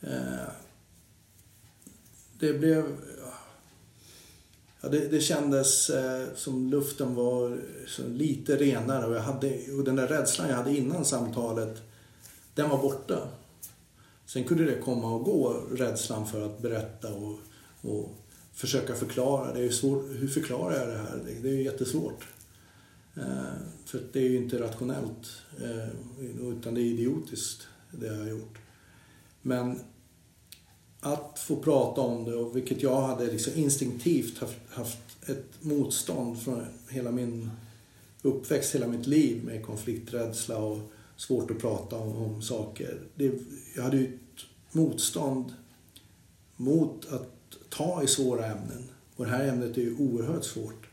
Eh, 0.00 0.48
det 2.38 2.52
blev 2.52 2.84
Ja, 4.80 4.88
det, 4.88 5.08
det 5.08 5.20
kändes 5.20 5.90
eh, 5.90 6.26
som 6.34 6.70
luften 6.70 7.14
var 7.14 7.58
lite 8.08 8.56
renare 8.56 9.06
och, 9.06 9.14
jag 9.14 9.20
hade, 9.20 9.72
och 9.78 9.84
den 9.84 9.96
där 9.96 10.06
rädslan 10.06 10.48
jag 10.48 10.56
hade 10.56 10.76
innan 10.76 11.04
samtalet, 11.04 11.82
den 12.54 12.70
var 12.70 12.78
borta. 12.78 13.28
Sen 14.26 14.44
kunde 14.44 14.64
det 14.64 14.80
komma 14.80 15.14
och 15.14 15.24
gå, 15.24 15.62
rädslan 15.72 16.26
för 16.26 16.46
att 16.46 16.62
berätta 16.62 17.14
och, 17.14 17.38
och 17.80 18.08
försöka 18.52 18.94
förklara. 18.94 19.52
Det 19.52 19.64
är 19.64 19.70
svårt, 19.70 20.04
hur 20.10 20.28
förklarar 20.28 20.78
jag 20.78 20.88
det 20.88 20.98
här? 20.98 21.20
Det, 21.26 21.48
det 21.48 21.48
är 21.48 21.62
jättesvårt. 21.62 22.24
Eh, 23.16 23.54
för 23.84 24.02
det 24.12 24.18
är 24.18 24.28
ju 24.28 24.36
inte 24.36 24.60
rationellt, 24.60 25.42
eh, 25.60 25.88
utan 26.40 26.74
det 26.74 26.80
är 26.80 26.84
idiotiskt, 26.84 27.68
det 27.90 28.06
jag 28.06 28.18
har 28.18 28.28
gjort. 28.28 28.58
Men 29.42 29.80
att 31.00 31.38
få 31.38 31.56
prata 31.56 32.00
om 32.00 32.24
det, 32.24 32.34
och 32.34 32.56
vilket 32.56 32.82
jag 32.82 33.02
hade 33.02 33.26
liksom 33.26 33.52
instinktivt 33.56 34.38
haft, 34.38 34.58
haft 34.68 35.28
ett 35.28 35.50
motstånd 35.60 36.42
från 36.42 36.66
hela 36.88 37.10
min 37.10 37.50
uppväxt, 38.22 38.74
hela 38.74 38.86
mitt 38.86 39.06
liv 39.06 39.44
med 39.44 39.66
konflikträdsla 39.66 40.58
och 40.58 40.78
svårt 41.16 41.50
att 41.50 41.58
prata 41.58 41.96
om, 41.96 42.16
om 42.16 42.42
saker. 42.42 43.00
Det, 43.14 43.32
jag 43.76 43.82
hade 43.82 43.96
ju 43.96 44.04
ett 44.04 44.44
motstånd 44.72 45.52
mot 46.56 47.12
att 47.12 47.58
ta 47.68 48.02
i 48.02 48.06
svåra 48.06 48.46
ämnen. 48.46 48.88
Och 49.16 49.24
det 49.24 49.30
här 49.30 49.48
ämnet 49.48 49.76
är 49.76 49.82
ju 49.82 49.96
oerhört 49.96 50.44
svårt. 50.44 50.88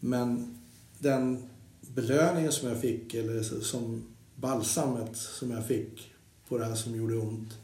Men 0.00 0.59
den 1.00 1.48
belöningen 1.80 2.52
som 2.52 2.68
jag 2.68 2.80
fick, 2.80 3.14
eller 3.14 3.42
som 3.42 4.04
balsamet 4.36 5.16
som 5.16 5.50
jag 5.50 5.66
fick 5.66 6.12
på 6.48 6.58
det 6.58 6.64
här 6.64 6.74
som 6.74 6.96
gjorde 6.96 7.16
ont, 7.16 7.58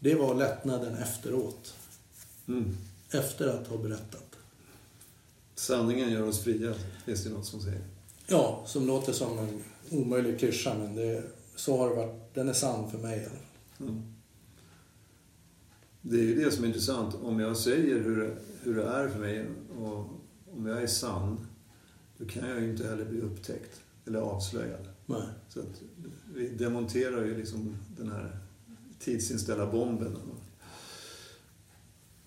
det 0.00 0.14
var 0.14 0.34
lättnaden 0.34 0.94
efteråt. 0.94 1.74
Mm. 2.48 2.76
Efter 3.10 3.48
att 3.48 3.66
ha 3.66 3.76
berättat. 3.76 4.36
Sanningen 5.54 6.10
gör 6.10 6.28
oss 6.28 6.44
fria, 6.44 6.74
finns 7.04 7.24
det 7.24 7.30
något 7.30 7.46
som 7.46 7.60
säger. 7.60 7.84
Ja, 8.26 8.62
som 8.66 8.86
låter 8.86 9.12
som 9.12 9.38
en 9.38 9.62
omöjlig 9.90 10.38
klyscha, 10.38 10.74
men 10.78 10.94
det, 10.94 11.22
så 11.56 11.78
har 11.78 11.90
det 11.90 11.96
varit. 11.96 12.34
Den 12.34 12.48
är 12.48 12.52
sann 12.52 12.90
för 12.90 12.98
mig. 12.98 13.28
Mm. 13.80 14.02
Det 16.02 16.16
är 16.16 16.22
ju 16.22 16.44
det 16.44 16.50
som 16.50 16.64
är 16.64 16.68
intressant. 16.68 17.14
Om 17.22 17.40
jag 17.40 17.56
säger 17.56 18.00
hur 18.00 18.36
hur 18.66 18.74
det 18.74 18.84
är 18.84 19.08
för 19.08 19.18
mig 19.18 19.46
och 19.78 20.06
om 20.56 20.66
jag 20.66 20.82
är 20.82 20.86
sann, 20.86 21.46
då 22.18 22.24
kan 22.24 22.48
jag 22.48 22.60
ju 22.60 22.70
inte 22.70 22.88
heller 22.88 23.04
bli 23.04 23.20
upptäckt 23.20 23.80
eller 24.06 24.18
avslöjad. 24.18 24.88
Nej. 25.06 25.28
Så 25.48 25.60
att 25.60 25.82
vi 26.34 26.48
demonterar 26.48 27.24
ju 27.24 27.36
liksom 27.36 27.76
den 27.96 28.10
här 28.10 28.38
tidsinställda 28.98 29.66
bomben. 29.66 30.16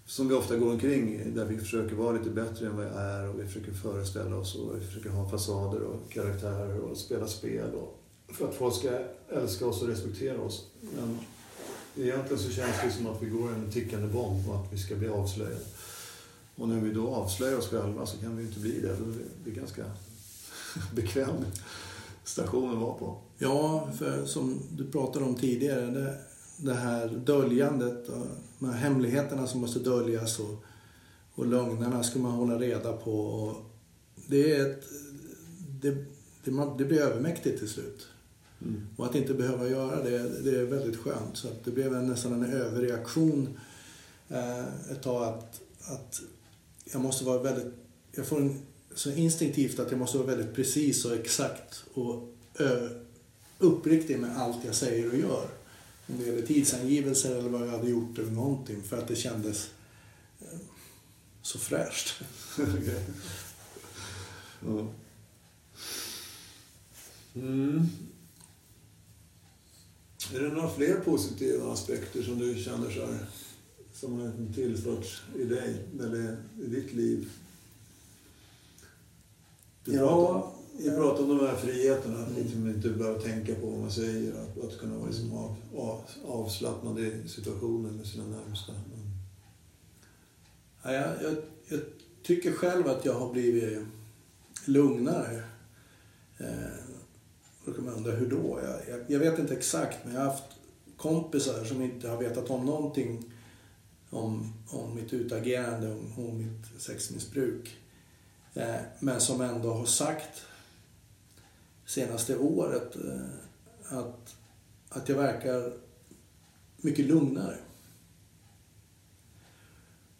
Som 0.05 0.27
vi 0.27 0.33
ofta 0.33 0.57
går 0.57 0.71
omkring 0.71 1.35
där 1.35 1.45
vi 1.45 1.57
försöker 1.57 1.95
vara 1.95 2.17
lite 2.17 2.29
bättre 2.29 2.67
än 2.67 2.77
vad 2.77 2.85
jag 2.85 3.01
är 3.01 3.29
och 3.29 3.39
vi 3.39 3.45
försöker 3.45 3.71
föreställa 3.71 4.35
oss 4.35 4.55
och 4.55 4.77
vi 4.77 4.85
försöker 4.85 5.09
ha 5.09 5.29
fasader 5.29 5.81
och 5.81 6.11
karaktärer 6.11 6.79
och 6.79 6.97
spela 6.97 7.27
spel. 7.27 7.73
Och 7.73 8.03
för 8.35 8.49
att 8.49 8.55
folk 8.55 8.75
ska 8.75 8.99
älska 9.29 9.65
oss 9.65 9.81
och 9.81 9.87
respektera 9.87 10.41
oss. 10.41 10.67
Men 10.81 11.19
egentligen 12.05 12.43
så 12.43 12.51
känns 12.51 12.75
det 12.83 12.91
som 12.91 13.07
att 13.07 13.23
vi 13.23 13.29
går 13.29 13.49
en 13.49 13.71
tickande 13.71 14.07
bomb 14.07 14.49
och 14.49 14.55
att 14.55 14.73
vi 14.73 14.77
ska 14.77 14.95
bli 14.95 15.07
avslöjade. 15.07 15.65
Och 16.59 16.69
när 16.69 16.79
vi 16.79 16.93
då 16.93 17.07
avslöjar 17.07 17.57
oss 17.57 17.67
själva 17.67 18.05
så 18.05 18.17
kan 18.17 18.37
vi 18.37 18.43
inte 18.43 18.59
bli 18.59 18.79
det. 18.81 18.95
Det 19.43 19.51
är 19.51 19.55
ganska 19.55 19.83
bekväm 20.95 21.45
station 22.23 22.71
att 22.71 22.81
vara 22.81 22.93
på. 22.93 23.17
Ja, 23.37 23.89
för 23.97 24.25
som 24.25 24.59
du 24.71 24.91
pratade 24.91 25.25
om 25.25 25.35
tidigare. 25.35 25.85
Det, 25.85 26.17
det 26.57 26.73
här 26.73 27.07
döljandet, 27.07 28.09
och 28.09 28.27
de 28.59 28.69
här 28.69 28.77
hemligheterna 28.77 29.47
som 29.47 29.61
måste 29.61 29.79
döljas 29.79 30.39
och, 30.39 30.63
och 31.35 31.47
lögnerna 31.47 32.03
ska 32.03 32.19
man 32.19 32.31
hålla 32.31 32.59
reda 32.59 32.93
på. 32.93 33.21
Och 33.21 33.55
det, 34.27 34.55
är 34.55 34.69
ett, 34.69 34.83
det, 35.81 35.91
det, 36.43 36.51
det 36.77 36.85
blir 36.85 36.99
övermäktigt 36.99 37.59
till 37.59 37.69
slut. 37.69 38.07
Mm. 38.61 38.87
Och 38.97 39.05
att 39.05 39.15
inte 39.15 39.33
behöva 39.33 39.67
göra 39.67 40.03
det, 40.03 40.43
det 40.43 40.59
är 40.59 40.65
väldigt 40.65 40.97
skönt. 40.99 41.37
Så 41.37 41.47
att 41.47 41.65
det 41.65 41.71
blev 41.71 41.95
en, 41.95 42.07
nästan 42.07 42.33
en 42.33 42.53
överreaktion 42.53 43.59
eh, 44.29 44.91
ett 44.91 45.03
tag 45.03 45.23
att, 45.23 45.61
att 45.81 46.21
jag 46.91 47.01
måste 47.01 47.25
vara 47.25 47.43
väldigt... 47.43 47.73
Jag 48.11 48.27
får 48.27 48.41
en, 48.41 48.61
så 48.95 49.11
instinktivt 49.11 49.79
att 49.79 49.91
jag 49.91 49.99
måste 49.99 50.17
vara 50.17 50.27
väldigt 50.27 50.55
precis 50.55 51.05
och 51.05 51.15
exakt 51.15 51.83
och 51.93 52.35
ö, 52.59 52.89
uppriktig 53.57 54.19
med 54.19 54.37
allt 54.37 54.65
jag 54.65 54.75
säger 54.75 55.09
och 55.09 55.17
gör 55.17 55.49
om 56.09 56.17
det 56.17 56.25
gäller 56.25 56.41
tidsangivelser 56.41 57.35
eller 57.35 57.49
vad 57.49 57.67
jag 57.67 57.71
hade 57.71 57.89
gjort 57.89 58.17
eller 58.17 58.31
någonting 58.31 58.83
för 58.83 58.97
att 58.97 59.07
det 59.07 59.15
kändes 59.15 59.69
eh, 60.39 60.59
så 61.41 61.59
fräscht. 61.59 62.21
ja. 64.65 64.87
mm. 67.35 67.87
Är 70.33 70.39
det 70.39 70.49
några 70.49 70.69
fler 70.69 70.95
positiva 70.95 71.73
aspekter 71.73 72.23
som 72.23 72.39
du 72.39 72.63
känner 72.63 72.91
så 72.91 73.05
här, 73.05 73.25
som 73.99 74.19
har 74.19 74.53
tillförts 74.53 75.23
i 75.39 75.43
dig 75.43 75.85
eller 75.99 76.37
i 76.61 76.65
ditt 76.67 76.93
liv? 76.93 77.29
Du 79.83 79.93
ja, 79.93 80.07
pratar, 80.07 80.51
vi 80.77 80.89
pratar 80.89 81.23
om 81.23 81.29
de 81.29 81.47
här 81.47 81.55
friheterna, 81.55 82.19
att 82.19 82.31
liksom 82.37 82.67
inte 82.69 82.89
behöva 82.89 83.19
tänka 83.19 83.55
på 83.55 83.67
vad 83.67 83.79
man 83.79 83.91
säger. 83.91 84.31
Att, 84.31 84.63
att 84.63 84.79
kunna 84.79 84.97
vara 84.97 85.07
liksom 85.07 85.33
av, 85.33 85.55
av, 85.75 86.01
avslappnad 86.27 86.99
i 86.99 87.27
situationen 87.27 87.97
med 87.97 88.07
sina 88.07 88.27
närmsta. 88.27 88.73
Men... 88.73 89.09
Ja, 90.83 90.91
jag, 90.91 91.23
jag, 91.23 91.37
jag, 91.67 91.79
tycker 92.23 92.51
själv 92.51 92.87
att 92.87 93.05
jag 93.05 93.13
har 93.13 93.33
blivit 93.33 93.79
lugnare. 94.65 95.43
Eh, 96.37 96.83
då 97.65 97.73
kan 97.73 97.85
man 97.85 97.93
undra 97.93 98.11
hur 98.11 98.29
då? 98.29 98.59
Jag, 98.63 98.95
jag, 98.95 99.11
jag, 99.11 99.19
vet 99.19 99.39
inte 99.39 99.53
exakt, 99.53 99.97
men 100.05 100.13
jag 100.13 100.21
har 100.21 100.29
haft 100.29 100.43
kompisar 100.97 101.63
som 101.63 101.81
inte 101.81 102.09
har 102.09 102.17
vetat 102.17 102.49
om 102.49 102.65
någonting 102.65 103.33
om, 104.09 104.53
om 104.67 104.95
mitt 104.95 105.13
utagerande, 105.13 105.91
om, 105.91 106.13
om 106.17 106.37
mitt 106.37 106.81
sexmissbruk. 106.81 107.77
Eh, 108.53 108.75
men 108.99 109.21
som 109.21 109.41
ändå 109.41 109.73
har 109.73 109.85
sagt 109.85 110.41
senaste 111.85 112.37
året 112.37 112.95
eh, 112.95 113.97
att, 113.97 114.35
att 114.89 115.09
jag 115.09 115.15
verkar 115.15 115.73
mycket 116.77 117.05
lugnare. 117.05 117.57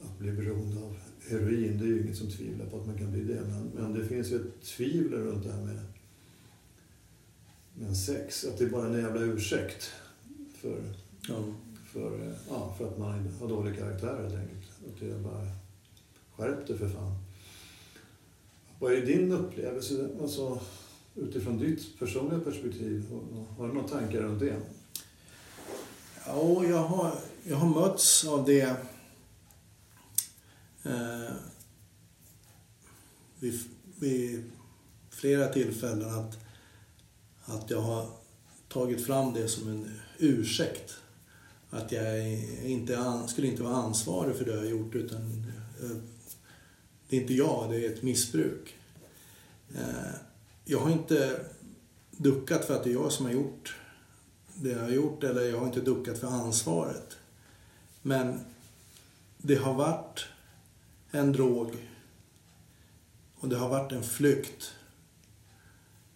att 0.00 0.18
bli 0.18 0.32
beroende 0.32 0.80
av 0.80 0.96
heroin? 1.28 1.78
Det 1.78 1.84
är 1.84 1.88
ju 1.88 2.02
inget 2.02 2.16
som 2.16 2.30
tvivlar 2.30 2.66
på 2.66 2.76
att 2.76 2.86
man 2.86 2.98
kan 2.98 3.12
bli 3.12 3.24
det. 3.24 3.40
Men, 3.40 3.70
men 3.74 3.94
det 3.94 4.06
finns 4.06 4.32
ju 4.32 4.36
ett 4.36 4.62
tvivel 4.62 5.20
runt 5.20 5.44
det 5.44 5.52
här 5.52 5.62
med, 5.62 5.80
med 7.74 7.96
sex. 7.96 8.44
Att 8.44 8.58
det 8.58 8.64
är 8.64 8.68
bara 8.68 8.86
en 8.86 9.02
jävla 9.02 9.20
ursäkt 9.20 9.90
för, 10.54 10.82
Ja 11.28 11.44
för, 11.92 12.26
eh, 12.26 12.34
ja, 12.48 12.74
för 12.78 12.88
att 12.88 12.98
man 12.98 13.28
har 13.40 13.48
dålig 13.48 13.78
karaktär 13.78 14.22
helt 14.22 14.34
enkelt. 14.34 14.70
Att 14.88 15.00
det 15.00 15.10
är 15.10 15.18
bara 15.18 15.46
skärp 16.36 16.66
dig 16.66 16.78
för 16.78 16.88
fan. 16.88 17.14
Vad 18.78 18.92
är 18.92 19.06
din 19.06 19.32
upplevelse? 19.32 20.08
Alltså, 20.20 20.60
utifrån 21.14 21.58
ditt 21.58 21.98
personliga 21.98 22.40
perspektiv, 22.40 23.06
har 23.56 23.68
du 23.68 23.74
några 23.74 23.88
tankar 23.88 24.20
runt 24.20 24.40
det? 24.40 24.60
Ja, 26.26 26.64
jag 26.64 26.84
har, 26.84 27.14
jag 27.44 27.56
har 27.56 27.80
mötts 27.80 28.24
av 28.24 28.44
det 28.44 28.76
eh, 30.82 31.32
vid, 33.38 33.60
vid 33.98 34.50
flera 35.10 35.48
tillfällen 35.48 36.14
att, 36.14 36.38
att 37.44 37.70
jag 37.70 37.80
har 37.80 38.10
tagit 38.68 39.06
fram 39.06 39.32
det 39.32 39.48
som 39.48 39.68
en 39.68 40.00
ursäkt. 40.18 40.94
Att 41.70 41.92
jag 41.92 42.32
inte 42.64 42.98
an, 42.98 43.28
skulle 43.28 43.46
inte 43.46 43.62
vara 43.62 43.76
ansvarig 43.76 44.36
för 44.36 44.44
det 44.44 44.50
jag 44.50 44.58
har 44.58 44.66
gjort 44.66 44.94
utan 44.94 45.20
eh, 45.82 45.96
det 47.08 47.16
är 47.16 47.20
inte 47.20 47.34
jag, 47.34 47.70
det 47.70 47.86
är 47.86 47.92
ett 47.92 48.02
missbruk. 48.02 48.74
Eh, 49.74 50.14
jag 50.64 50.78
har 50.78 50.90
inte 50.90 51.40
duckat 52.10 52.64
för 52.64 52.74
att 52.74 52.84
det 52.84 52.90
är 52.90 52.94
jag 52.94 53.12
som 53.12 53.26
har 53.26 53.32
gjort 53.32 53.74
det 54.54 54.70
jag 54.70 54.80
har 54.80 54.90
gjort 54.90 55.24
eller 55.24 55.42
jag 55.42 55.58
har 55.58 55.66
inte 55.66 55.80
duckat 55.80 56.18
för 56.18 56.26
ansvaret. 56.26 57.16
Men 58.02 58.40
det 59.38 59.54
har 59.54 59.74
varit 59.74 60.24
en 61.10 61.32
drog 61.32 61.88
och 63.34 63.48
det 63.48 63.56
har 63.56 63.68
varit 63.68 63.92
en 63.92 64.02
flykt 64.02 64.72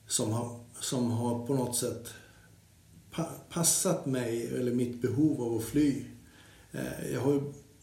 som 0.07 0.31
har, 0.31 0.61
som 0.81 1.11
har 1.11 1.47
på 1.47 1.55
något 1.55 1.77
sätt 1.77 2.09
pa, 3.15 3.31
passat 3.51 4.07
mig 4.07 4.47
eller 4.47 4.73
mitt 4.73 5.03
behov 5.03 5.43
av 5.43 5.57
att 5.57 5.65
fly. 5.65 6.05
Eh, 6.73 7.13
jag 7.13 7.21
har 7.21 7.33
ju 7.33 7.41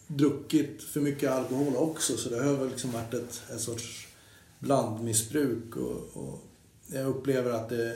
druckit 0.07 0.83
för 0.83 1.01
mycket 1.01 1.31
alkohol 1.31 1.75
också 1.75 2.17
så 2.17 2.29
det 2.29 2.43
har 2.43 2.53
väl 2.53 2.69
liksom 2.69 2.91
varit 2.91 3.13
ett, 3.13 3.41
ett 3.53 3.61
sorts 3.61 4.07
blandmissbruk 4.59 5.75
och, 5.75 6.09
och 6.13 6.39
jag 6.87 7.07
upplever 7.07 7.51
att 7.51 7.69
det 7.69 7.95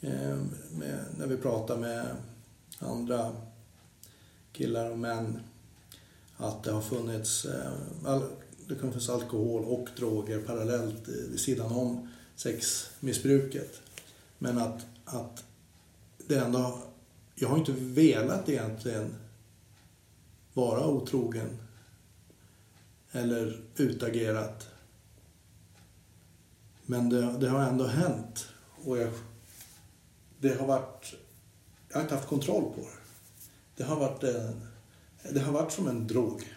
eh, 0.00 0.36
med, 0.70 1.04
när 1.18 1.26
vi 1.26 1.36
pratar 1.36 1.76
med 1.76 2.06
andra 2.78 3.32
killar 4.52 4.90
och 4.90 4.98
män 4.98 5.40
att 6.36 6.64
det 6.64 6.70
har 6.70 6.82
funnits 6.82 7.44
eh, 7.44 8.22
det 8.68 8.74
kan 8.74 8.90
finnas 8.90 9.08
alkohol 9.08 9.64
och 9.64 9.88
droger 9.96 10.40
parallellt 10.40 11.08
vid 11.08 11.40
sidan 11.40 11.72
om 11.72 12.08
sexmissbruket. 12.36 13.80
Men 14.38 14.58
att, 14.58 14.86
att 15.04 15.44
det 16.26 16.38
ändå... 16.38 16.78
Jag 17.34 17.48
har 17.48 17.58
inte 17.58 17.72
velat 17.72 18.48
egentligen 18.48 19.14
vara 20.52 20.86
otrogen 20.86 21.58
eller 23.12 23.60
utagerat. 23.76 24.68
Men 26.86 27.08
det, 27.08 27.38
det 27.40 27.48
har 27.48 27.62
ändå 27.62 27.86
hänt. 27.86 28.48
Och 28.84 28.98
jag, 28.98 29.12
det 30.40 30.60
har 30.60 30.66
varit... 30.66 31.14
Jag 31.88 31.96
har 31.96 32.02
inte 32.02 32.14
haft 32.14 32.28
kontroll 32.28 32.72
på 32.74 32.80
det. 32.80 32.96
Det 33.76 33.84
har 33.84 33.96
varit, 33.96 34.22
en, 34.22 34.66
det 35.32 35.40
har 35.40 35.52
varit 35.52 35.72
som 35.72 35.88
en 35.88 36.06
drog. 36.06 36.56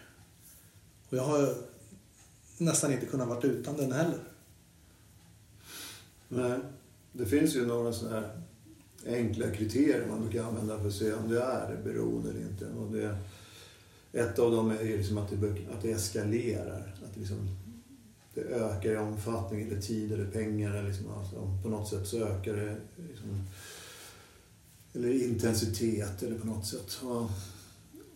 Och 1.08 1.16
jag 1.16 1.24
har 1.24 1.54
nästan 2.58 2.92
inte 2.92 3.06
kunnat 3.06 3.28
vara 3.28 3.40
utan 3.40 3.76
den 3.76 3.92
heller. 3.92 4.20
Nej. 6.28 6.58
Det 7.12 7.26
finns 7.26 7.54
ju 7.54 7.66
några 7.66 7.92
sådana 7.92 8.20
här 8.20 8.42
enkla 9.06 9.50
kriterier 9.50 10.06
man 10.08 10.20
brukar 10.20 10.44
använda 10.44 10.78
för 10.80 10.88
att 10.88 10.94
se 10.94 11.12
om 11.12 11.28
det 11.28 11.42
är 11.42 11.80
beroende 11.84 12.30
eller 12.30 12.40
inte. 12.40 12.66
Och 12.66 12.92
det, 12.92 13.16
ett 14.12 14.38
av 14.38 14.52
dem 14.52 14.70
är 14.70 14.84
liksom 14.84 15.18
att, 15.18 15.30
det, 15.30 15.46
att 15.46 15.82
det 15.82 15.90
eskalerar. 15.90 16.94
Att 17.04 17.14
det, 17.14 17.20
liksom, 17.20 17.48
det 18.34 18.40
ökar 18.40 18.92
i 18.92 18.96
omfattning, 18.96 19.60
eller 19.68 19.80
tid 19.80 20.12
eller 20.12 20.30
pengar. 20.30 20.74
Eller 20.74 20.88
liksom, 20.88 21.10
alltså, 21.10 21.58
på 21.62 21.68
något 21.68 21.88
sätt 21.88 22.06
så 22.06 22.18
ökar 22.18 22.56
det 22.56 22.76
liksom, 23.08 23.44
eller 24.92 25.24
intensitet 25.24 26.22
eller 26.22 26.38
på 26.38 26.46
något 26.46 26.66
sätt. 26.66 27.00
Och, 27.02 27.30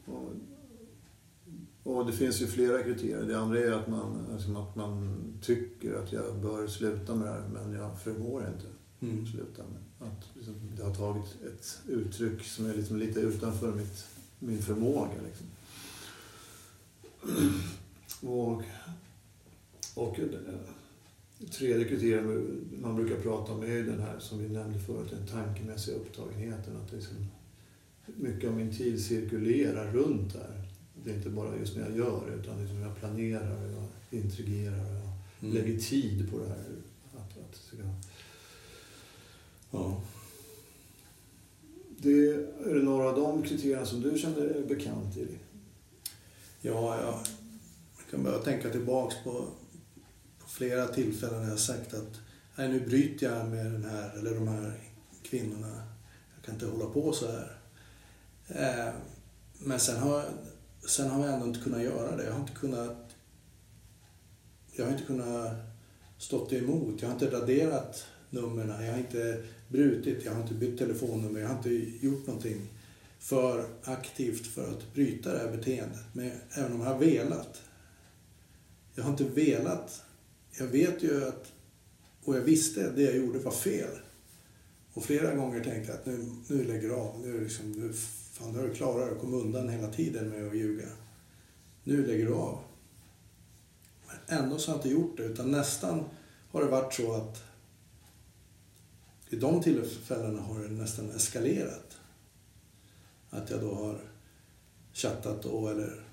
och, 0.06 0.32
och 1.82 2.06
det 2.06 2.12
finns 2.12 2.42
ju 2.42 2.46
flera 2.46 2.82
kriterier. 2.82 3.22
Det 3.22 3.38
andra 3.38 3.58
är 3.58 3.72
att 3.72 3.88
man, 3.88 4.26
alltså 4.32 4.58
att 4.58 4.76
man 4.76 5.16
tycker 5.42 5.94
att 5.94 6.12
jag 6.12 6.36
bör 6.36 6.66
sluta 6.66 7.14
med 7.14 7.26
det 7.26 7.32
här 7.32 7.48
men 7.52 7.72
jag 7.72 8.00
förmår 8.00 8.46
inte 8.54 8.66
Mm. 9.00 9.26
sluta 9.26 9.62
med. 9.62 9.83
Att 9.98 10.28
liksom, 10.34 10.54
det 10.76 10.82
har 10.82 10.94
tagit 10.94 11.24
ett 11.24 11.78
uttryck 11.88 12.42
som 12.44 12.66
är 12.66 12.74
liksom 12.74 12.96
lite 12.96 13.20
utanför 13.20 13.74
mitt, 13.74 14.06
min 14.38 14.62
förmåga. 14.62 15.12
Liksom. 15.26 15.46
Och, 18.28 18.62
och 19.94 20.16
det 21.40 21.46
tredje 21.52 21.88
kriteriet 21.88 22.24
man 22.82 22.96
brukar 22.96 23.22
prata 23.22 23.52
om 23.52 23.62
är 23.62 23.82
den 23.82 24.00
här 24.00 24.18
som 24.18 24.38
vi 24.38 24.48
nämnde 24.48 24.78
förut, 24.78 25.10
den 25.10 25.26
tankemässiga 25.26 25.96
upptagenheten. 25.96 26.76
Att 26.76 26.92
liksom, 26.92 27.16
mycket 28.16 28.50
av 28.50 28.56
min 28.56 28.76
tid 28.76 29.04
cirkulerar 29.04 29.92
runt 29.92 30.32
där. 30.32 30.68
Det 31.04 31.10
är 31.10 31.14
inte 31.14 31.30
bara 31.30 31.58
just 31.58 31.76
när 31.76 31.82
jag 31.88 31.96
gör 31.98 32.38
utan 32.40 32.60
liksom 32.60 32.80
jag 32.80 32.96
planerar, 32.96 33.64
och 33.64 33.72
jag 33.72 34.20
intrigerar 34.20 34.80
och 34.84 34.94
jag 34.94 35.04
Mm. 35.42 35.54
lägger 35.56 35.78
tid 35.78 36.30
på 36.30 36.38
det 36.38 36.48
här. 36.48 36.64
Ja. 39.74 40.02
det, 41.98 42.28
är 42.64 42.74
det 42.74 42.82
några 42.82 43.08
av 43.08 43.16
de 43.16 43.42
kriterierna 43.42 43.86
som 43.86 44.00
du 44.00 44.18
känner 44.18 44.40
är 44.40 44.66
bekant 44.66 45.16
i? 45.16 45.28
Ja, 46.60 47.00
jag 47.00 47.18
kan 48.10 48.22
börja 48.22 48.38
tänka 48.38 48.70
tillbaks 48.70 49.14
på, 49.24 49.32
på 50.38 50.48
flera 50.48 50.86
tillfällen 50.86 51.42
när 51.42 51.50
jag 51.50 51.58
sagt 51.58 51.94
att 51.94 52.20
nej, 52.56 52.68
nu 52.68 52.80
bryter 52.80 53.26
jag 53.26 53.48
med 53.48 53.66
den 53.66 53.84
här 53.84 54.18
eller 54.18 54.34
de 54.34 54.48
här 54.48 54.80
kvinnorna. 55.22 55.82
Jag 56.34 56.44
kan 56.44 56.54
inte 56.54 56.66
hålla 56.66 56.86
på 56.86 57.12
så 57.12 57.26
här. 57.26 57.58
Eh, 58.48 58.94
men 59.58 59.80
sen 59.80 59.96
har, 59.96 60.24
sen 60.88 61.10
har 61.10 61.26
jag 61.26 61.34
ändå 61.34 61.46
inte 61.46 61.60
kunnat 61.60 61.82
göra 61.82 62.16
det. 62.16 62.24
Jag 62.24 62.32
har 62.32 62.40
inte 62.40 62.52
kunnat 62.52 63.14
jag 64.72 64.84
har 64.84 64.92
inte 64.92 65.04
kunnat 65.04 65.52
stått 66.18 66.52
emot. 66.52 67.02
Jag 67.02 67.08
har 67.08 67.14
inte 67.14 67.30
raderat 67.30 68.06
numren. 68.30 68.84
Jag 68.84 68.92
har 68.92 68.98
inte 68.98 69.42
brutit. 69.74 70.24
Jag 70.24 70.32
har 70.32 70.42
inte 70.42 70.54
bytt 70.54 70.78
telefonnummer. 70.78 71.40
Jag 71.40 71.48
har 71.48 71.56
inte 71.56 72.06
gjort 72.06 72.26
någonting 72.26 72.60
för 73.18 73.66
aktivt 73.82 74.46
för 74.46 74.70
att 74.70 74.94
bryta 74.94 75.32
det 75.32 75.38
här 75.38 75.56
beteendet. 75.56 76.00
Men 76.12 76.32
även 76.54 76.72
om 76.72 76.80
jag 76.80 76.86
har 76.86 76.98
velat. 76.98 77.62
Jag 78.94 79.04
har 79.04 79.10
inte 79.10 79.24
velat. 79.24 80.02
Jag 80.58 80.66
vet 80.66 81.02
ju 81.02 81.28
att, 81.28 81.52
och 82.24 82.36
jag 82.36 82.40
visste 82.40 82.88
att 82.88 82.96
det 82.96 83.02
jag 83.02 83.16
gjorde 83.16 83.38
var 83.38 83.52
fel. 83.52 83.90
Och 84.92 85.04
flera 85.04 85.34
gånger 85.34 85.64
tänkte 85.64 85.92
jag 85.92 86.00
att 86.00 86.06
nu, 86.06 86.30
nu 86.48 86.64
lägger 86.64 86.88
du 86.88 86.94
av. 86.94 87.20
Nu, 87.20 87.40
liksom, 87.40 87.72
nu, 87.72 87.92
fan, 88.32 88.52
nu 88.52 88.58
har 88.58 88.68
du 88.68 88.74
klarat 88.74 89.10
det. 89.10 89.20
Kom 89.20 89.34
undan 89.34 89.68
hela 89.68 89.90
tiden 89.90 90.28
med 90.28 90.48
att 90.48 90.56
ljuga. 90.56 90.86
Nu 91.84 92.06
lägger 92.06 92.26
du 92.26 92.34
av. 92.34 92.58
Men 94.06 94.38
ändå 94.38 94.58
så 94.58 94.70
har 94.70 94.78
jag 94.78 94.78
inte 94.78 95.00
gjort 95.00 95.16
det. 95.16 95.24
Utan 95.24 95.50
nästan 95.50 96.04
har 96.50 96.60
det 96.62 96.68
varit 96.68 96.94
så 96.94 97.12
att 97.12 97.53
vid 99.34 99.40
de 99.40 99.62
tillfällena 99.62 100.40
har 100.40 100.60
det 100.60 100.68
nästan 100.68 101.10
eskalerat. 101.10 101.96
Att 103.30 103.50
jag 103.50 103.60
då 103.60 103.74
har 103.74 104.00
chattat 104.92 105.42
då 105.42 105.68
eller, 105.68 106.04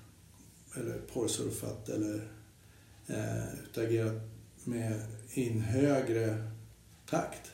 eller 0.74 0.98
porrsurfat 0.98 1.88
eller 1.88 2.28
eh, 3.06 3.54
utagerat 3.64 4.22
med 4.64 5.00
i 5.34 5.48
en 5.48 5.60
högre 5.60 6.50
takt. 7.06 7.50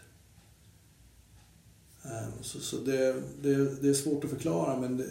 Eh, 2.05 2.43
så 2.43 2.61
så 2.61 2.77
det, 2.77 3.23
det, 3.43 3.83
det 3.83 3.89
är 3.89 3.95
svårt 3.95 4.25
att 4.25 4.31
förklara 4.31 4.81
men 4.81 4.97
det, 4.97 5.09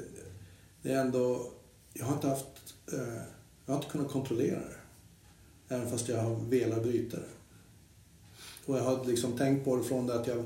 det 0.81 0.91
är 0.91 1.01
ändå... 1.01 1.51
Jag 1.93 2.05
har 2.05 2.13
inte 2.13 2.27
haft... 2.27 2.75
eh, 2.93 3.21
jag 3.65 3.73
har 3.73 3.75
inte 3.75 3.91
kunnat 3.91 4.11
kontrollera 4.11 4.59
det. 4.59 4.79
Även 5.75 5.89
fast 5.89 6.07
jag 6.09 6.21
har 6.21 6.35
velat 6.35 6.83
bryta 6.83 7.17
det. 7.17 7.36
Och 8.67 8.77
jag 8.77 8.83
har 8.83 9.05
liksom 9.05 9.37
tänkt 9.37 9.65
på 9.65 9.75
det 9.75 9.83
från 9.83 10.07
det 10.07 10.19
att 10.19 10.27
jag... 10.27 10.43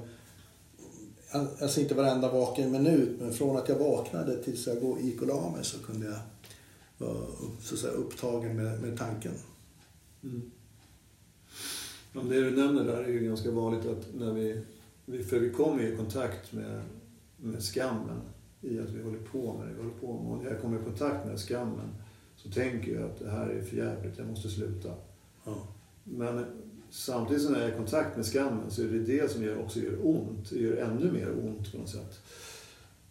Alltså 1.62 1.82
inte 1.82 1.96
varenda 1.96 2.32
vaken 2.32 2.72
minut, 2.72 3.20
men 3.20 3.34
från 3.34 3.58
att 3.58 3.70
jag 3.70 3.80
vaknade 3.80 4.44
tills 4.44 4.68
jag 4.68 5.02
gick 5.02 5.22
och 5.22 5.28
la 5.28 5.50
mig 5.50 5.64
så 5.64 5.80
kunde 5.80 6.06
jag 6.06 6.20
vara 6.98 7.26
så 7.62 7.74
att 7.76 7.80
säga, 7.80 7.94
upptagen 7.94 8.56
med, 8.56 8.82
med 8.82 8.98
tanken. 8.98 9.32
Mm. 10.24 10.52
Ja, 12.14 12.22
det 12.22 12.42
du 12.42 12.52
nämner 12.52 12.84
där 12.84 13.04
är 13.04 13.08
ju 13.08 13.20
ganska 13.20 13.52
vanligt 13.52 13.86
att 13.86 14.08
när 14.14 14.34
vi, 14.34 15.24
för 15.24 15.40
vi 15.40 15.50
kommer 15.50 15.84
i 15.84 15.98
kontakt 15.98 16.54
med, 16.54 16.82
med 17.38 17.64
skammen 17.64 18.22
i 18.62 18.80
att 18.80 18.90
vi 18.90 19.04
håller 19.04 19.20
på 19.20 19.54
med 19.54 19.68
det 19.68 19.74
vi 19.74 19.80
håller 19.80 19.96
på 20.00 20.24
med. 20.24 20.32
Och 20.32 20.44
när 20.44 20.52
jag 20.52 20.62
kommer 20.62 20.82
i 20.82 20.84
kontakt 20.84 21.26
med 21.26 21.40
skammen 21.40 21.90
så 22.36 22.50
tänker 22.50 22.96
jag 22.96 23.04
att 23.04 23.20
det 23.20 23.30
här 23.30 23.48
är 23.48 23.62
för 23.62 23.78
jävligt, 23.78 24.18
jag 24.18 24.28
måste 24.28 24.50
sluta. 24.50 24.94
Ja. 25.44 25.68
Men 26.04 26.46
samtidigt 26.92 27.44
som 27.44 27.54
jag 27.54 27.64
är 27.64 27.74
i 27.74 27.78
kontakt 27.78 28.18
med 28.18 28.26
skammen 28.26 28.72
så 28.72 28.82
är 28.82 28.88
det 28.88 29.00
det 29.00 29.32
som 29.32 29.60
också 29.64 29.80
gör 29.80 29.98
ont. 30.02 30.50
Det 30.50 30.60
gör 30.60 30.78
ännu 30.78 31.12
mer 31.12 31.32
ont 31.46 31.72
på 31.72 31.78
något 31.78 31.90
sätt. 31.90 32.20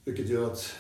Vilket 0.05 0.29
gör 0.29 0.53
att 0.53 0.73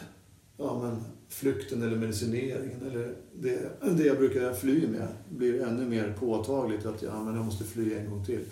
ja, 0.56 0.80
men, 0.82 1.04
flykten 1.28 1.82
eller 1.82 1.96
medicineringen 1.96 2.86
eller 2.86 3.14
det, 3.34 3.70
det 3.96 4.04
jag 4.04 4.16
brukar 4.16 4.52
fly 4.52 4.86
med 4.86 5.08
blir 5.28 5.62
ännu 5.62 5.88
mer 5.88 6.16
påtagligt 6.18 6.86
att 6.86 7.02
ja, 7.02 7.24
men 7.24 7.34
jag 7.34 7.44
måste 7.44 7.64
fly 7.64 7.94
en 7.94 8.10
gång 8.10 8.24
till. 8.24 8.44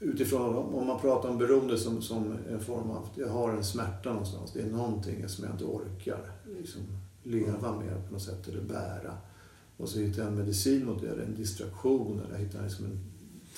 Utifrån 0.00 0.56
om 0.56 0.86
man 0.86 1.00
pratar 1.00 1.28
om 1.28 1.38
beroende 1.38 1.78
som, 1.78 2.02
som 2.02 2.38
en 2.50 2.60
form 2.60 2.90
av, 2.90 3.08
jag 3.14 3.28
har 3.28 3.52
en 3.52 3.64
smärta 3.64 4.12
någonstans, 4.12 4.52
det 4.52 4.60
är 4.60 4.66
någonting 4.66 5.28
som 5.28 5.44
jag 5.44 5.54
inte 5.54 5.64
orkar 5.64 6.30
liksom, 6.58 6.82
leva 7.22 7.78
med 7.78 8.06
på 8.06 8.12
något 8.12 8.22
sätt 8.22 8.48
eller 8.48 8.62
bära. 8.62 9.18
Och 9.76 9.88
så 9.88 9.98
hittar 9.98 10.22
jag 10.22 10.32
en 10.32 10.38
medicin 10.38 10.84
mot 10.84 11.00
det, 11.02 11.22
en 11.22 11.34
distraktion 11.34 12.20
eller 12.20 12.38
jag 12.38 12.44
hittar 12.44 12.62
liksom 12.62 12.84
en, 12.84 12.98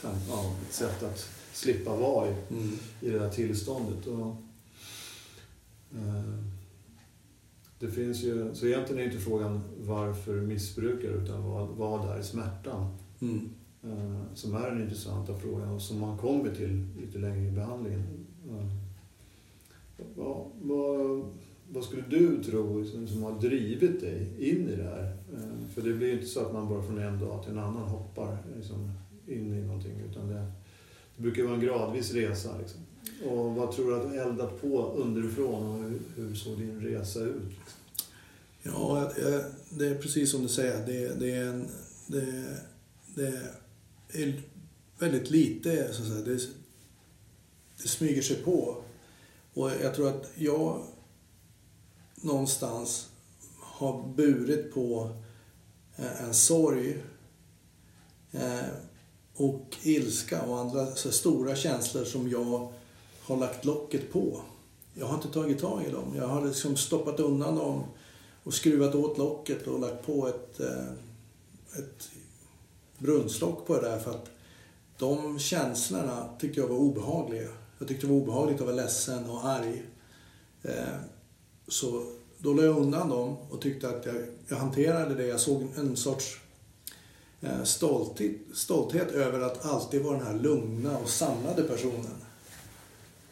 ja, 0.02 0.54
ett 0.68 0.74
sätt 0.74 1.02
att 1.02 1.28
slippa 1.52 1.96
vara 1.96 2.30
i, 2.30 2.34
Mm. 2.50 2.68
i 3.00 3.10
det 3.10 3.18
där 3.18 3.30
tillståndet. 3.30 4.06
Och, 4.06 4.36
eh, 5.94 6.34
det 7.78 7.88
finns 7.90 8.22
ju, 8.22 8.54
så 8.54 8.66
egentligen 8.66 9.02
är 9.02 9.06
inte 9.06 9.24
frågan 9.24 9.60
varför 9.80 10.40
missbrukar 10.40 11.08
utan 11.08 11.44
vad, 11.44 11.68
vad 11.68 12.18
är 12.18 12.22
smärtan? 12.22 12.96
Mm. 13.20 13.50
Eh, 13.82 14.34
som 14.34 14.54
är 14.54 14.70
den 14.70 14.82
intressanta 14.82 15.36
frågan 15.36 15.68
och 15.68 15.82
som 15.82 16.00
man 16.00 16.18
kommer 16.18 16.54
till 16.54 16.86
lite 17.00 17.18
längre 17.18 17.48
i 17.48 17.50
behandlingen. 17.50 18.26
Eh, 18.50 18.66
vad, 20.16 20.46
vad, 20.62 21.30
vad 21.72 21.84
skulle 21.84 22.02
du 22.08 22.44
tro 22.44 22.84
som, 22.84 23.08
som 23.08 23.22
har 23.22 23.40
drivit 23.40 24.00
dig 24.00 24.32
in 24.38 24.68
i 24.68 24.76
det 24.76 24.82
här? 24.82 25.16
Eh, 25.32 25.68
för 25.74 25.82
det 25.82 25.92
blir 25.92 26.06
ju 26.06 26.12
inte 26.12 26.26
så 26.26 26.40
att 26.40 26.52
man 26.52 26.68
bara 26.68 26.82
från 26.82 26.98
en 26.98 27.18
dag 27.18 27.42
till 27.42 27.52
en 27.52 27.58
annan 27.58 27.88
hoppar 27.88 28.38
liksom, 28.56 28.92
in 29.26 29.54
i 29.54 29.62
någonting 29.62 30.00
utan 30.10 30.28
det, 30.28 30.46
det 31.16 31.22
brukar 31.22 31.42
vara 31.42 31.54
en 31.54 31.60
gradvis 31.60 32.12
resa. 32.12 32.58
Liksom. 32.58 32.80
Och 33.28 33.54
vad 33.54 33.72
tror 33.72 33.90
du 33.90 33.96
att 33.96 34.12
du 34.12 34.20
eldat 34.20 34.60
på 34.60 34.92
underifrån 34.92 35.66
och 35.66 35.90
hur, 35.90 36.00
hur 36.16 36.34
såg 36.34 36.58
din 36.58 36.80
resa 36.80 37.20
ut? 37.20 37.42
Liksom? 37.48 37.78
Ja, 38.62 39.12
det 39.70 39.86
är 39.86 39.94
precis 39.94 40.30
som 40.30 40.42
du 40.42 40.48
säger. 40.48 40.86
Det, 40.86 41.20
det, 41.20 41.30
är, 41.30 41.44
en, 41.44 41.68
det, 42.06 42.44
det 43.14 44.22
är 44.22 44.40
väldigt 44.98 45.30
lite, 45.30 45.92
så 45.92 46.02
att 46.02 46.08
säga. 46.08 46.24
Det, 46.24 46.40
det 47.82 47.88
smyger 47.88 48.22
sig 48.22 48.36
på. 48.36 48.82
Och 49.54 49.70
jag 49.82 49.94
tror 49.94 50.08
att 50.08 50.30
jag 50.34 50.82
någonstans 52.22 53.08
har 53.60 54.08
burit 54.16 54.74
på 54.74 55.10
eh, 55.96 56.22
en 56.22 56.34
sorg 56.34 57.02
eh, 58.32 58.60
och 59.34 59.76
ilska 59.82 60.42
och 60.42 60.58
andra 60.58 60.86
så 60.86 61.12
stora 61.12 61.56
känslor 61.56 62.04
som 62.04 62.28
jag 62.28 62.72
har 63.22 63.36
lagt 63.36 63.64
locket 63.64 64.12
på. 64.12 64.40
Jag 64.94 65.06
har 65.06 65.14
inte 65.14 65.28
tagit 65.28 65.60
tag 65.60 65.84
i 65.84 65.90
dem. 65.90 66.14
Jag 66.16 66.26
har 66.26 66.46
liksom 66.46 66.76
stoppat 66.76 67.20
undan 67.20 67.56
dem 67.56 67.84
och 68.42 68.54
skruvat 68.54 68.94
åt 68.94 69.18
locket 69.18 69.66
och 69.66 69.80
lagt 69.80 70.06
på 70.06 70.28
ett, 70.28 70.60
eh, 70.60 70.92
ett 71.78 72.10
brunnslock 72.98 73.66
på 73.66 73.74
det 73.74 73.88
där 73.88 73.98
för 73.98 74.10
att 74.10 74.30
de 74.98 75.38
känslorna 75.38 76.28
tyckte 76.38 76.60
jag 76.60 76.68
var 76.68 76.76
obehagliga. 76.76 77.48
Jag 77.78 77.88
tyckte 77.88 78.06
det 78.06 78.12
var 78.12 78.20
obehagligt 78.20 78.60
att 78.60 78.66
vara 78.66 78.76
ledsen 78.76 79.30
och 79.30 79.44
arg. 79.44 79.82
Så 81.68 82.12
då 82.38 82.52
la 82.52 82.62
jag 82.62 82.76
undan 82.76 83.08
dem 83.08 83.36
och 83.50 83.60
tyckte 83.60 83.88
att 83.88 84.06
jag, 84.06 84.14
jag 84.48 84.56
hanterade 84.56 85.14
det. 85.14 85.26
Jag 85.26 85.40
såg 85.40 85.66
en 85.76 85.96
sorts 85.96 86.40
eh, 87.40 87.62
stolthet, 87.64 88.36
stolthet 88.54 89.10
över 89.10 89.40
att 89.40 89.64
alltid 89.64 90.02
vara 90.02 90.18
den 90.18 90.26
här 90.26 90.38
lugna 90.38 90.98
och 90.98 91.08
samlade 91.08 91.62
personen. 91.62 92.16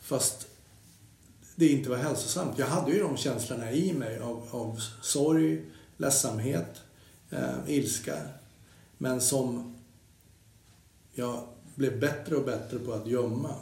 Fast 0.01 0.47
det 1.57 1.69
inte 1.69 1.91
var 1.91 1.97
hälsosamt. 1.97 2.59
Jag 2.59 2.67
hade 2.67 2.93
ju 2.93 2.99
de 2.99 3.17
känslorna 3.17 3.73
i 3.73 3.93
mig 3.93 4.19
av, 4.19 4.49
av 4.51 4.81
sorg, 5.03 5.65
ledsamhet, 5.97 6.81
eh, 7.31 7.55
ilska. 7.67 8.17
Men 8.99 9.21
som 9.21 9.75
jag 11.15 11.49
blev 11.75 12.01
bättre 12.01 12.37
och 12.37 12.45
bättre 12.45 12.79
på 12.79 12.93
att 12.93 13.07
gömma. 13.07 13.55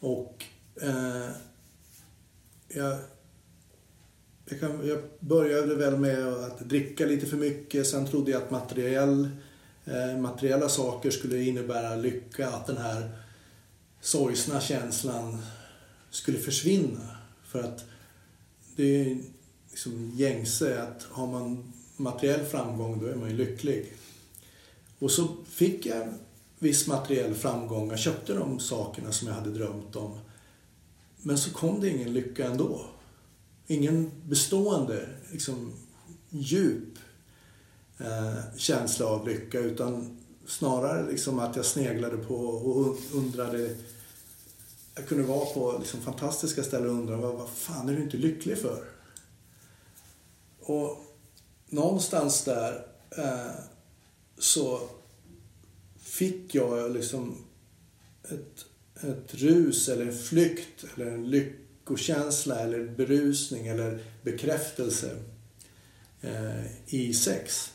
Och 0.00 0.44
eh, 0.82 1.30
jag, 2.68 2.98
jag, 4.50 4.60
kan, 4.60 4.88
jag 4.88 4.98
började 5.20 5.74
väl 5.74 5.96
med 5.96 6.26
att 6.26 6.60
dricka 6.60 7.06
lite 7.06 7.26
för 7.26 7.36
mycket. 7.36 7.86
Sen 7.86 8.06
trodde 8.06 8.30
jag 8.30 8.42
att 8.42 8.50
materiell, 8.50 9.28
eh, 9.84 10.20
materiella 10.20 10.68
saker 10.68 11.10
skulle 11.10 11.42
innebära 11.42 11.96
lycka. 11.96 12.48
Att 12.48 12.66
den 12.66 12.76
här 12.76 13.10
sorgsna 14.00 14.60
känslan 14.60 15.38
skulle 16.10 16.38
försvinna. 16.38 17.16
För 17.44 17.62
att 17.62 17.84
det 18.76 19.00
är 19.00 19.18
liksom 19.70 20.12
gängse 20.14 20.82
att 20.82 21.02
har 21.10 21.26
man 21.26 21.72
materiell 21.96 22.44
framgång 22.44 23.00
då 23.00 23.06
är 23.06 23.14
man 23.14 23.30
ju 23.30 23.36
lycklig. 23.36 23.92
Och 24.98 25.10
så 25.10 25.28
fick 25.46 25.86
jag 25.86 26.14
viss 26.58 26.86
materiell 26.86 27.34
framgång. 27.34 27.90
Jag 27.90 27.98
köpte 27.98 28.34
de 28.34 28.60
sakerna 28.60 29.12
som 29.12 29.28
jag 29.28 29.34
hade 29.34 29.50
drömt 29.50 29.96
om. 29.96 30.18
Men 31.16 31.38
så 31.38 31.50
kom 31.50 31.80
det 31.80 31.88
ingen 31.88 32.12
lycka 32.12 32.46
ändå. 32.46 32.86
Ingen 33.70 34.10
bestående, 34.28 35.08
liksom 35.32 35.72
djup 36.28 36.98
eh, 37.98 38.56
känsla 38.56 39.06
av 39.06 39.28
lycka 39.28 39.58
utan 39.58 40.18
snarare 40.46 41.10
liksom 41.10 41.38
att 41.38 41.56
jag 41.56 41.64
sneglade 41.64 42.16
på 42.16 42.34
och 42.34 42.96
undrade 43.12 43.76
jag 44.94 45.08
kunde 45.08 45.24
vara 45.24 45.46
på 45.46 45.78
liksom 45.78 46.00
fantastiska 46.00 46.62
ställen 46.62 46.90
och 46.90 46.94
undra 46.94 47.16
vad, 47.16 47.34
vad 47.34 47.48
fan 47.48 47.88
är 47.88 47.92
du 47.92 48.02
inte 48.02 48.16
lycklig 48.16 48.58
för? 48.58 48.84
Och 50.60 51.04
någonstans 51.68 52.44
där 52.44 52.86
eh, 53.18 53.54
så 54.38 54.80
fick 55.98 56.54
jag 56.54 56.90
liksom 56.90 57.44
ett, 58.22 58.64
ett 59.00 59.34
rus 59.34 59.88
eller 59.88 60.06
en 60.06 60.18
flykt 60.18 60.84
eller 60.94 61.06
en 61.06 61.30
lycka 61.30 61.69
lyckokänsla 61.90 62.60
eller 62.60 62.84
berusning 62.84 63.66
eller 63.66 64.02
bekräftelse 64.22 65.16
eh, 66.20 66.94
i 66.94 67.14
sex. 67.14 67.72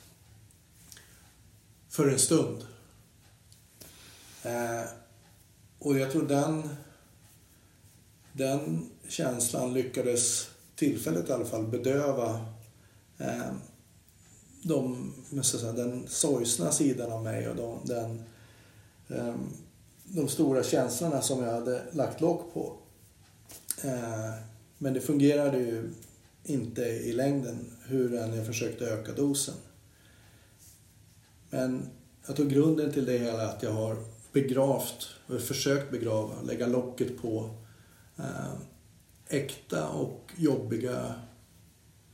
För 1.90 2.08
en 2.08 2.20
stund. 2.20 2.66
Eh, 4.44 4.84
och 5.80 6.00
jag 6.00 6.12
tror 6.12 6.28
den, 6.28 6.70
den 8.34 8.90
känslan 9.08 9.74
lyckades 9.74 10.50
tillfället 10.76 11.30
i 11.30 11.32
alla 11.32 11.46
fall 11.46 11.68
bedöva 11.68 12.46
eh, 13.18 13.52
de, 14.62 15.14
säga, 15.44 15.72
den 15.72 16.08
sorgsna 16.08 16.72
sidan 16.72 17.12
av 17.12 17.24
mig 17.24 17.50
och 17.50 17.56
de, 17.56 17.80
den, 17.84 18.24
eh, 19.10 19.36
de 20.04 20.28
stora 20.28 20.64
känslorna 20.64 21.22
som 21.22 21.44
jag 21.44 21.54
hade 21.54 21.84
lagt 21.92 22.22
lock 22.22 22.54
på. 22.54 22.85
Eh, 23.84 24.34
men 24.78 24.94
det 24.94 25.02
fungerade 25.02 25.58
ju 25.58 25.90
inte 26.44 26.82
i 26.82 27.14
längden 27.14 27.72
hur 27.86 28.16
än 28.16 28.36
jag 28.36 28.46
försökte 28.46 28.86
öka 28.86 29.14
dosen. 29.14 29.56
Men 31.50 31.90
jag 32.28 32.36
tog 32.36 32.50
grunden 32.50 32.92
till 32.92 33.06
det 33.06 33.18
hela 33.18 33.50
att 33.50 33.64
jag 33.64 33.72
har 33.72 33.98
begravt, 34.32 35.08
och 35.28 35.42
försökt 35.42 35.92
begrava, 35.92 36.42
lägga 36.42 36.68
locket 36.68 37.22
på 37.22 37.50
eh, 38.18 38.54
äkta 39.28 39.90
och 39.90 40.32
jobbiga 40.36 41.16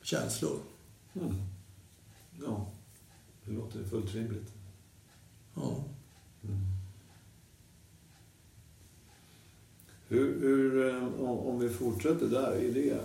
känslor. 0.01 0.59
Mm. 1.13 1.33
Ja, 2.45 2.71
det 3.45 3.51
låter 3.51 3.83
fullt 3.83 4.13
rimligt. 4.13 4.53
Ja. 5.55 5.83
Mm. 6.43 6.80
Hur, 10.11 10.39
hur, 10.39 10.89
eh, 10.89 11.21
om 11.29 11.59
vi 11.59 11.69
fortsätter 11.69 12.25
där 12.25 12.55
i 12.55 12.71
det. 12.71 12.99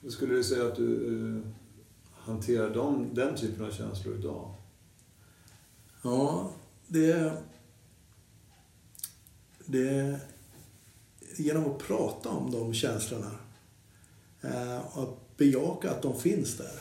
Hur 0.00 0.10
skulle 0.10 0.34
du 0.34 0.44
säga 0.44 0.66
att 0.66 0.76
du 0.76 1.08
eh, 1.08 1.42
hanterar 2.12 2.74
de, 2.74 3.14
den 3.14 3.36
typen 3.36 3.64
av 3.64 3.70
känslor 3.70 4.18
idag? 4.18 4.54
Ja, 6.02 6.50
det... 6.86 7.32
Det... 9.64 10.20
Genom 11.36 11.70
att 11.70 11.78
prata 11.78 12.28
om 12.28 12.50
de 12.50 12.74
känslorna. 12.74 13.30
Eh, 14.40 14.96
och 14.96 15.02
att 15.02 15.36
bejaka 15.36 15.90
att 15.90 16.02
de 16.02 16.20
finns 16.20 16.56
där. 16.56 16.80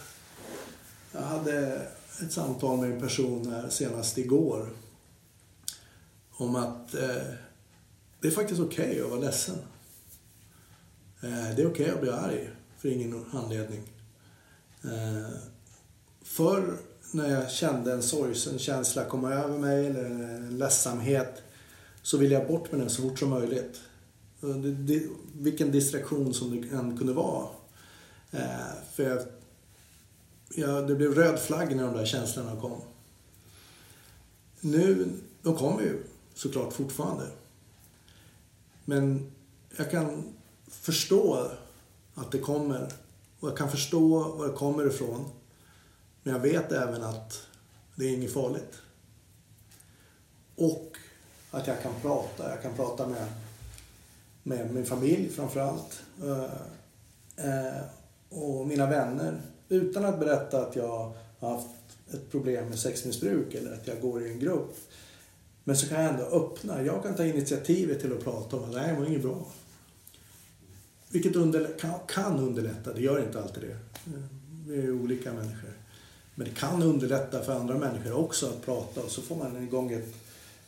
Jag 1.12 1.22
hade 1.22 1.88
ett 2.22 2.32
samtal 2.32 2.78
med 2.78 2.92
en 2.92 3.02
person 3.02 3.52
här 3.52 3.70
senast 3.70 4.18
igår. 4.18 4.70
Om 6.32 6.56
att 6.56 6.96
eh, 6.96 7.34
det 8.24 8.30
är 8.30 8.32
faktiskt 8.32 8.62
okej 8.62 9.02
att 9.02 9.10
vara 9.10 9.20
ledsen. 9.20 9.56
Eh, 11.22 11.56
det 11.56 11.62
är 11.62 11.68
okej 11.68 11.90
att 11.90 12.02
bli 12.02 12.10
arg 12.10 12.50
för 12.78 12.90
ingen 12.90 13.26
anledning. 13.32 13.82
Eh, 14.84 15.30
förr 16.22 16.78
när 17.12 17.30
jag 17.30 17.52
kände 17.52 17.94
en 17.94 18.04
sorgsen 18.04 18.60
känsla 18.60 19.06
komma 19.06 19.34
över 19.34 19.58
mig 19.58 19.88
eller 19.88 20.06
en 20.06 20.58
ledsamhet 20.58 21.42
så 22.02 22.18
ville 22.18 22.34
jag 22.34 22.48
bort 22.48 22.72
med 22.72 22.80
den 22.80 22.90
så 22.90 23.02
fort 23.02 23.20
som 23.20 23.30
möjligt. 23.30 23.82
Det, 24.40 24.72
det, 24.72 25.08
vilken 25.34 25.72
distraktion 25.72 26.34
som 26.34 26.62
det 26.62 26.76
än 26.76 26.98
kunde 26.98 27.14
vara. 27.14 27.48
Eh, 28.32 28.74
för 28.94 29.04
jag, 29.04 29.20
jag, 30.56 30.88
det 30.88 30.96
blev 30.96 31.14
röd 31.14 31.40
flagg 31.40 31.76
när 31.76 31.84
de 31.84 31.98
där 31.98 32.06
känslorna 32.06 32.62
kom. 32.62 32.82
Nu, 34.60 35.08
de 35.42 35.56
kommer 35.56 35.82
ju 35.82 36.04
såklart 36.34 36.74
fortfarande. 36.74 37.26
Men 38.86 39.32
jag 39.78 39.92
kan 39.92 40.34
förstå 40.68 41.52
att 42.14 42.32
det 42.32 42.40
kommer. 42.40 42.92
Och 43.40 43.50
jag 43.50 43.58
kan 43.58 43.72
förstå 43.72 44.20
var 44.38 44.48
det 44.48 44.54
kommer 44.54 44.88
ifrån. 44.88 45.26
Men 46.24 46.34
jag 46.34 46.42
vet 46.42 46.72
även 46.72 47.04
att 47.04 47.48
det 47.96 48.06
är 48.06 48.14
inget 48.14 48.34
farligt. 48.34 48.74
Och 50.56 50.98
att 51.52 51.68
jag 51.68 51.82
kan 51.82 51.94
prata. 52.02 52.50
Jag 52.50 52.62
kan 52.62 52.74
prata 52.74 53.08
med, 53.08 53.28
med 54.44 54.74
min 54.74 54.86
familj 54.86 55.30
framför 55.30 55.60
allt. 55.60 56.04
Eh, 56.24 56.44
eh, 57.48 57.82
och 58.30 58.68
mina 58.68 58.90
vänner. 58.90 59.42
Utan 59.70 60.06
att 60.06 60.20
berätta 60.20 60.62
att 60.62 60.76
jag 60.76 61.14
har 61.40 61.56
haft 61.56 61.68
ett 62.14 62.32
problem 62.32 62.70
med 62.70 62.80
sexmissbruk 62.80 63.54
eller 63.54 63.74
att 63.74 63.88
jag 63.88 64.02
går 64.02 64.24
i 64.24 64.32
en 64.32 64.40
grupp. 64.40 64.78
Men 65.64 65.78
så 65.78 65.88
kan 65.88 66.04
jag 66.04 66.14
ändå 66.14 66.24
öppna. 66.26 66.84
Jag 66.84 67.04
kan 67.04 67.16
ta 67.16 67.26
initiativet 67.26 68.02
till 68.02 68.14
att 68.14 68.24
prata 68.24 68.58
om 68.58 68.64
att 68.64 68.74
det 68.74 68.80
här 68.80 69.00
var 69.00 69.06
inget 69.06 69.22
bra. 69.22 69.46
Vilket 71.10 71.36
underlä- 71.36 71.78
kan, 71.80 71.94
kan 72.08 72.40
underlätta. 72.40 72.94
Det 72.94 73.02
gör 73.02 73.26
inte 73.26 73.42
alltid 73.42 73.64
det. 73.64 73.78
Vi 74.68 74.82
är 74.82 74.92
olika 74.92 75.34
människor. 75.34 75.74
Men 76.36 76.48
det 76.48 76.54
kan 76.54 76.84
underlätta 76.84 77.44
för 77.44 77.54
andra 77.54 77.78
människor 77.78 78.14
också 78.14 78.48
att 78.48 78.66
prata 78.66 79.02
och 79.02 79.12
så 79.12 79.22
får 79.22 79.36
man 79.36 79.64
igång 79.64 79.92
ett, 79.92 80.14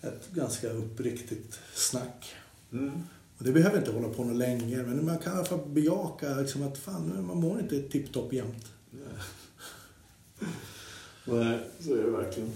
ett 0.02 0.30
ganska 0.34 0.70
uppriktigt 0.70 1.60
snack. 1.74 2.36
Mm. 2.72 3.04
Och 3.38 3.44
det 3.44 3.52
behöver 3.52 3.78
inte 3.78 3.92
hålla 3.92 4.10
på 4.10 4.24
något 4.24 4.38
länge 4.38 4.84
men 4.84 5.06
man 5.06 5.18
kan 5.18 5.34
i 5.34 5.36
alla 5.36 5.46
fall 5.46 5.66
bejaka 5.66 6.36
liksom 6.36 6.64
att 6.64 6.78
fan, 6.78 7.26
man 7.28 7.38
mår 7.38 7.60
inte 7.60 7.82
tipptopp 7.82 8.34
jämt. 8.34 8.66
Nej, 11.26 11.60
så 11.80 11.94
är 11.96 12.04
det 12.04 12.10
verkligen. 12.12 12.52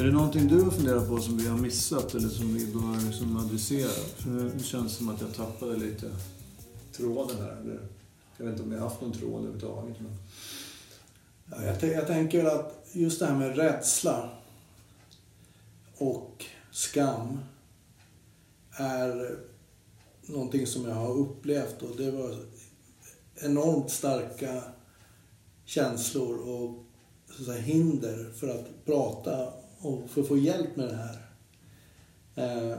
Är 0.00 0.04
det 0.04 0.12
någonting 0.12 0.48
du 0.48 0.62
har 0.62 0.70
funderat 0.70 1.08
på 1.08 1.20
som 1.20 1.36
vi 1.36 1.48
har 1.48 1.58
missat 1.58 2.14
eller 2.14 2.28
som 2.28 2.54
vi 2.54 2.66
bör 2.66 3.06
liksom 3.06 3.36
adressera? 3.36 3.90
För 4.16 4.30
nu 4.30 4.62
känns 4.62 4.92
det 4.92 4.98
som 4.98 5.08
att 5.08 5.20
jag 5.20 5.34
tappade 5.34 5.76
lite 5.76 6.10
tråden 6.92 7.36
här. 7.40 7.56
Eller, 7.60 7.80
jag 8.36 8.44
vet 8.44 8.52
inte 8.52 8.62
om 8.62 8.72
jag 8.72 8.80
har 8.80 8.88
haft 8.88 9.00
någon 9.00 9.12
tråd 9.12 9.34
överhuvudtaget. 9.34 9.96
Men... 10.00 10.12
Ja, 11.50 11.64
jag, 11.64 11.92
jag 11.92 12.06
tänker 12.06 12.44
att 12.44 12.86
just 12.92 13.20
det 13.20 13.26
här 13.26 13.36
med 13.36 13.56
rädsla 13.56 14.30
och 15.96 16.44
skam 16.70 17.38
är 18.72 19.38
någonting 20.22 20.66
som 20.66 20.88
jag 20.88 20.94
har 20.94 21.18
upplevt 21.18 21.82
och 21.82 21.96
det 21.96 22.10
var 22.10 22.36
enormt 23.34 23.90
starka 23.90 24.62
känslor 25.64 26.38
och 26.38 26.84
så 27.30 27.42
att 27.42 27.46
säga, 27.46 27.60
hinder 27.60 28.32
för 28.36 28.48
att 28.48 28.84
prata 28.84 29.52
och 29.80 30.10
för 30.10 30.20
att 30.20 30.28
få 30.28 30.36
hjälp 30.36 30.76
med 30.76 30.88
det 30.88 30.96
här. 30.96 31.26
Eh, 32.34 32.78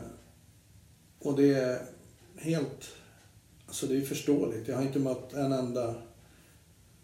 och 1.20 1.36
det 1.36 1.54
är 1.54 1.86
helt, 2.38 2.90
alltså 3.68 3.88
det 3.88 3.98
är 3.98 4.02
förståeligt. 4.02 4.68
Jag 4.68 4.76
har 4.76 4.84
inte 4.84 5.00
mött 5.00 5.34
en 5.34 5.52
enda 5.52 5.90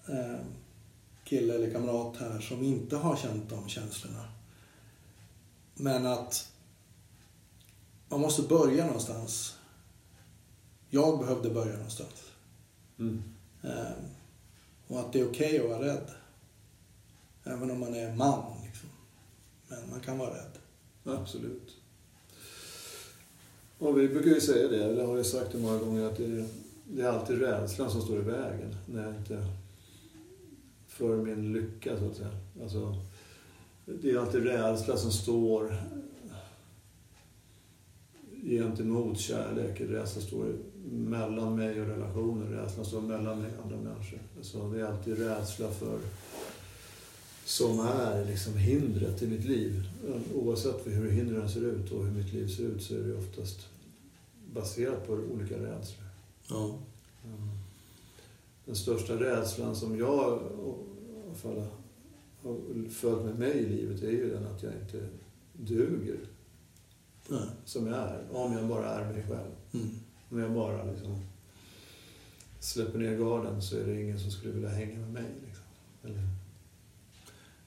eh, 0.07 0.39
kille 1.23 1.55
eller 1.55 1.71
kamrat 1.71 2.17
här 2.17 2.39
som 2.39 2.63
inte 2.63 2.95
har 2.95 3.15
känt 3.15 3.49
de 3.49 3.69
känslorna. 3.69 4.25
Men 5.73 6.05
att 6.05 6.51
man 8.09 8.21
måste 8.21 8.41
börja 8.41 8.85
någonstans. 8.85 9.57
Jag 10.89 11.19
behövde 11.19 11.49
börja 11.49 11.73
någonstans. 11.73 12.31
Mm. 12.99 13.23
Eh, 13.63 13.91
och 14.87 14.99
att 14.99 15.13
det 15.13 15.19
är 15.19 15.29
okej 15.29 15.59
att 15.59 15.69
vara 15.69 15.85
rädd. 15.85 16.09
Även 17.43 17.71
om 17.71 17.79
man 17.79 17.95
är 17.95 18.15
man. 18.15 18.56
Men 19.67 19.89
man 19.89 19.99
kan 19.99 20.17
vara 20.17 20.29
rädd. 20.29 20.57
Absolut. 21.03 21.77
Och 23.77 23.99
vi 23.99 24.07
brukar 24.07 24.29
ju 24.29 24.41
säga 24.41 24.67
det, 24.67 24.83
eller 24.83 25.05
har 25.05 25.17
jag 25.17 25.25
sagt 25.25 25.51
det 25.51 25.57
många 25.57 25.77
gånger, 25.77 26.05
att 26.05 26.17
det 26.17 26.25
är, 26.25 26.47
det 26.87 27.01
är 27.01 27.07
alltid 27.07 27.41
rädslan 27.41 27.91
som 27.91 28.01
står 28.01 28.19
i 28.19 28.21
vägen 28.21 28.75
när 28.85 29.03
jag 29.03 29.15
inte 29.15 29.45
för 30.87 31.17
min 31.17 31.53
lycka, 31.53 31.99
så 31.99 32.05
att 32.05 32.15
säga. 32.15 32.31
Alltså, 32.61 32.95
det 33.85 34.11
är 34.11 34.17
alltid 34.17 34.43
rädsla 34.43 34.97
som 34.97 35.11
står 35.11 35.75
gentemot 38.43 39.19
kärlek. 39.19 39.81
Rädslan 39.81 40.23
står 40.23 40.55
mellan 40.91 41.55
mig 41.55 41.81
och 41.81 41.87
relationer. 41.87 42.45
rädslan 42.45 42.85
står 42.85 43.01
mellan 43.01 43.41
mig 43.41 43.51
och 43.57 43.63
andra 43.63 43.77
människor. 43.77 44.19
Alltså, 44.37 44.69
det 44.69 44.79
är 44.79 44.85
alltid 44.85 45.19
rädsla 45.19 45.71
för 45.71 45.99
som 47.47 47.79
är 47.79 48.25
liksom 48.25 48.57
hindret 48.57 49.21
i 49.21 49.27
mitt 49.27 49.45
liv. 49.45 49.89
Oavsett 50.35 50.87
hur 50.87 51.11
hindren 51.11 51.49
ser 51.49 51.61
ut 51.61 51.91
och 51.91 52.05
hur 52.05 52.11
mitt 52.11 52.33
liv 52.33 52.47
ser 52.47 52.63
ut 52.63 52.83
så 52.83 52.95
är 52.95 52.99
det 52.99 53.15
oftast 53.15 53.67
baserat 54.53 55.07
på 55.07 55.13
olika 55.13 55.55
rädslor. 55.55 56.07
Ja. 56.49 56.79
Den 58.65 58.75
största 58.75 59.13
rädslan 59.13 59.75
som 59.75 59.97
jag 59.99 60.39
fall 61.35 61.63
har 62.41 62.89
följt 62.89 63.25
med 63.25 63.39
mig 63.39 63.57
i 63.57 63.69
livet 63.69 64.03
är 64.03 64.11
ju 64.11 64.29
den 64.29 64.47
att 64.47 64.63
jag 64.63 64.73
inte 64.73 65.07
duger 65.53 66.19
Nej. 67.27 67.47
som 67.65 67.87
jag 67.87 67.97
är. 67.97 68.23
Om 68.31 68.53
jag 68.53 68.67
bara 68.67 68.89
är 68.89 69.13
mig 69.13 69.23
själv. 69.23 69.51
Mm. 69.73 69.89
Om 70.29 70.39
jag 70.39 70.53
bara 70.53 70.83
liksom 70.83 71.25
släpper 72.59 72.99
ner 72.99 73.17
garden 73.17 73.61
så 73.61 73.77
är 73.77 73.85
det 73.85 74.01
ingen 74.01 74.19
som 74.19 74.31
skulle 74.31 74.53
vilja 74.53 74.69
hänga 74.69 74.99
med 74.99 75.13
mig. 75.13 75.31
Liksom. 75.45 75.65
Eller, 76.03 76.36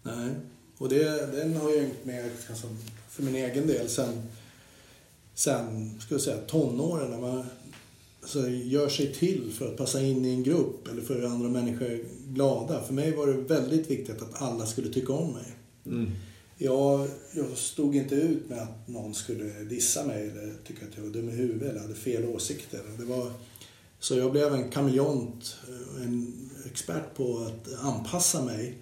Nej. 0.03 0.31
Och 0.79 0.89
det, 0.89 1.37
den 1.37 1.57
har 1.57 1.71
jag 1.71 1.81
hängt 1.81 2.05
med 2.05 2.31
alltså, 2.51 2.67
för 3.09 3.23
min 3.23 3.35
egen 3.35 3.67
del 3.67 3.89
sen, 3.89 4.23
sen 5.35 6.01
ska 6.01 6.15
jag 6.15 6.23
säga, 6.23 6.37
tonåren. 6.37 7.11
När 7.11 7.21
man 7.21 7.45
alltså, 8.23 8.49
gör 8.49 8.89
sig 8.89 9.15
till 9.15 9.53
för 9.53 9.69
att 9.69 9.77
passa 9.77 10.03
in 10.03 10.25
i 10.25 10.29
en 10.35 10.43
grupp 10.43 10.89
eller 10.89 11.03
för 11.03 11.23
att 11.23 11.31
andra 11.31 11.49
människor 11.49 12.05
glada. 12.29 12.83
För 12.83 12.95
mig 12.95 13.17
var 13.17 13.27
det 13.27 13.33
väldigt 13.33 13.91
viktigt 13.91 14.23
att 14.23 14.43
alla 14.43 14.67
skulle 14.67 14.89
tycka 14.93 15.13
om 15.13 15.33
mig. 15.33 15.57
mm. 15.87 16.11
Jag, 16.63 17.09
jag 17.33 17.57
stod 17.57 17.97
inte 17.97 18.15
ut 18.15 18.49
med 18.49 18.59
att 18.63 18.89
någon 18.89 19.15
skulle 19.15 19.45
dissa 19.45 20.07
mig 20.07 20.31
eller 20.31 20.55
tycka 20.67 20.87
att 20.87 20.97
jag 20.97 21.03
var 21.03 21.11
dum 21.11 21.29
i 21.29 21.33
huvudet 21.33 21.71
eller 21.71 21.81
hade 21.81 21.95
fel 21.95 22.25
åsikter. 22.25 22.81
Det 22.99 23.05
var, 23.05 23.33
Så 24.01 24.17
jag 24.17 24.33
blev 24.33 24.55
en 24.55 24.71
kameleont, 24.71 25.57
en 26.01 26.51
expert 26.71 27.15
på 27.17 27.39
att 27.39 27.85
anpassa 27.85 28.45
mig 28.45 28.79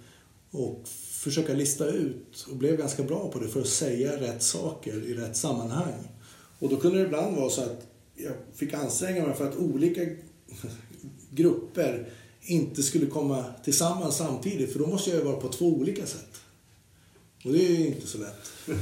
och 0.51 0.89
försöka 1.19 1.55
lista 1.55 1.87
ut 1.87 2.47
och 2.51 2.57
blev 2.57 2.77
ganska 2.77 3.03
bra 3.03 3.31
på 3.31 3.39
det 3.39 3.49
för 3.49 3.61
att 3.61 3.69
säga 3.69 4.21
rätt 4.21 4.43
saker 4.43 5.03
i 5.05 5.15
rätt 5.15 5.37
sammanhang. 5.37 6.09
Och 6.59 6.69
då 6.69 6.77
kunde 6.77 6.99
det 6.99 7.05
ibland 7.05 7.37
vara 7.37 7.51
så 7.51 7.63
att 7.63 7.87
jag 8.15 8.33
fick 8.55 8.75
anstränga 8.75 9.27
mig 9.27 9.37
för 9.37 9.49
att 9.49 9.57
olika 9.57 10.01
grupper 11.31 12.09
inte 12.43 12.83
skulle 12.83 13.07
komma 13.07 13.45
tillsammans 13.65 14.17
samtidigt 14.17 14.73
för 14.73 14.79
då 14.79 14.87
måste 14.87 15.11
jag 15.11 15.19
ju 15.19 15.25
vara 15.25 15.37
på 15.37 15.49
två 15.49 15.67
olika 15.67 16.07
sätt. 16.07 16.41
Och 17.45 17.53
det 17.53 17.67
är 17.67 17.77
ju 17.79 17.87
inte 17.87 18.07
så 18.07 18.19
lätt. 18.19 18.53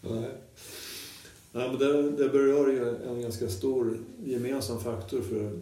Nej. 0.00 0.30
Nej, 1.52 1.68
men 1.68 1.78
det, 1.78 2.10
det 2.10 2.28
berör 2.28 2.68
ju 2.68 3.08
en 3.08 3.22
ganska 3.22 3.48
stor 3.48 3.98
gemensam 4.24 4.80
faktor 4.80 5.22
för 5.22 5.60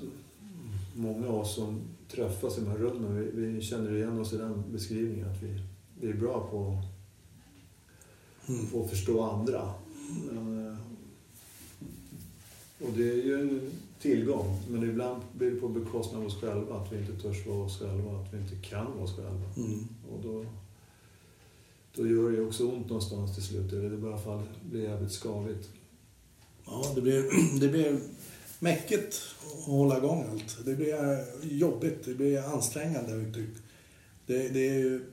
många 0.95 1.29
av 1.29 1.35
oss 1.35 1.55
som 1.55 1.81
träffas 2.13 2.59
i 2.59 2.61
de 2.61 2.67
här 2.71 2.79
rummen. 2.79 3.17
Vi, 3.35 3.47
vi 3.47 3.61
känner 3.63 3.95
igen 3.95 4.21
oss 4.21 4.33
i 4.33 4.37
den 4.37 4.65
beskrivningen 4.73 5.31
att 5.31 5.43
vi, 5.43 5.63
vi 6.01 6.09
är 6.09 6.15
bra 6.15 6.49
på, 6.51 6.83
Mm. 8.49 8.67
på 8.67 8.85
att 8.85 8.91
förstå 8.91 9.23
andra. 9.23 9.75
Men, 10.33 10.67
eh, 10.67 10.77
och 12.81 12.93
det 12.97 13.11
är 13.11 13.15
ju 13.25 13.41
en 13.41 13.71
tillgång, 14.01 14.61
men 14.69 14.83
ibland 14.91 15.23
blir 15.33 15.51
det 15.51 15.61
på 15.61 15.69
bekostnad 15.69 16.21
av 16.21 16.27
oss 16.27 16.41
själva. 16.41 16.77
Att 16.77 16.93
vi 16.93 16.99
inte 16.99 17.23
törs 17.23 17.47
vara 17.47 17.65
oss 17.65 17.79
själva, 17.79 18.21
att 18.21 18.35
vi 18.35 18.39
inte 18.39 18.69
kan 18.69 18.93
vara 18.93 19.05
oss 19.05 19.17
själva. 19.17 19.51
Mm. 19.57 19.89
Och 20.13 20.21
då, 20.23 20.45
då 21.97 22.07
gör 22.09 22.31
det 22.31 22.37
ju 22.37 22.47
också 22.47 22.67
ont 22.69 22.89
någonstans 22.89 23.35
till 23.35 23.43
slut. 23.45 23.73
Eller 23.73 23.91
det 23.91 24.07
i 24.07 24.09
alla 24.09 24.19
fall 24.19 24.43
blir 24.71 24.83
jävligt 24.83 25.13
skavigt. 25.13 25.71
Ja, 26.67 26.93
det 26.95 27.01
blir, 27.01 27.25
det 27.61 27.69
blir 27.69 28.01
mäckigt 28.63 29.23
att 29.47 29.65
hålla 29.65 29.99
igång 29.99 30.27
allt. 30.31 30.59
Det 30.65 30.75
blir 30.75 31.25
jobbigt, 31.43 32.05
det 32.05 32.15
blir 32.15 32.39
ansträngande. 32.39 33.33
Typ. 33.35 33.51
Det, 34.27 34.49
det 34.49 34.69
är 34.69 34.75
ju 34.75 35.05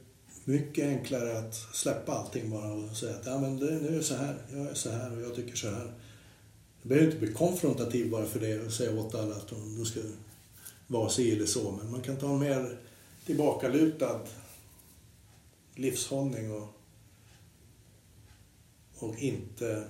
mycket 0.45 0.85
enklare 0.85 1.39
att 1.39 1.55
släppa 1.55 2.11
allting 2.11 2.49
bara 2.49 2.71
och 2.71 2.97
säga 2.97 3.15
att 3.15 3.25
ja, 3.25 3.39
men 3.39 3.59
det, 3.59 3.65
nu 3.65 3.87
är 3.87 3.91
det 3.91 4.03
så 4.03 4.15
här, 4.15 4.35
jag 4.51 4.67
är 4.67 4.73
så 4.73 4.89
här 4.89 5.17
och 5.17 5.21
jag 5.21 5.35
tycker 5.35 5.55
så 5.55 5.69
här. 5.69 5.93
Det 6.81 6.89
behöver 6.89 7.07
inte 7.07 7.19
bli 7.19 7.33
konfrontativ 7.33 8.09
bara 8.09 8.25
för 8.25 8.39
det 8.39 8.59
och 8.59 8.73
säga 8.73 8.99
åt 8.99 9.15
alla 9.15 9.35
att 9.35 9.47
de, 9.47 9.77
de 9.77 9.85
ska 9.85 9.99
vara 10.87 11.09
si 11.09 11.35
eller 11.35 11.45
så. 11.45 11.71
Men 11.71 11.91
man 11.91 12.01
kan 12.01 12.17
ta 12.17 12.33
en 12.33 12.39
mer 12.39 12.77
tillbakalutad 13.25 14.19
livshållning 15.75 16.51
och, 16.51 16.67
och 18.99 19.19
inte... 19.19 19.83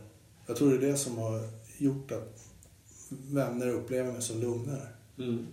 Jag 0.48 0.58
tror 0.58 0.70
det 0.70 0.88
är 0.88 0.92
det 0.92 0.98
som 0.98 1.18
har 1.18 1.50
gjort 1.78 2.12
att 2.12 2.49
vänner 3.10 3.68
upplever 3.70 4.12
mig 4.12 4.22
som 4.22 4.42
lugnare. 4.42 4.88
Mm. 5.18 5.48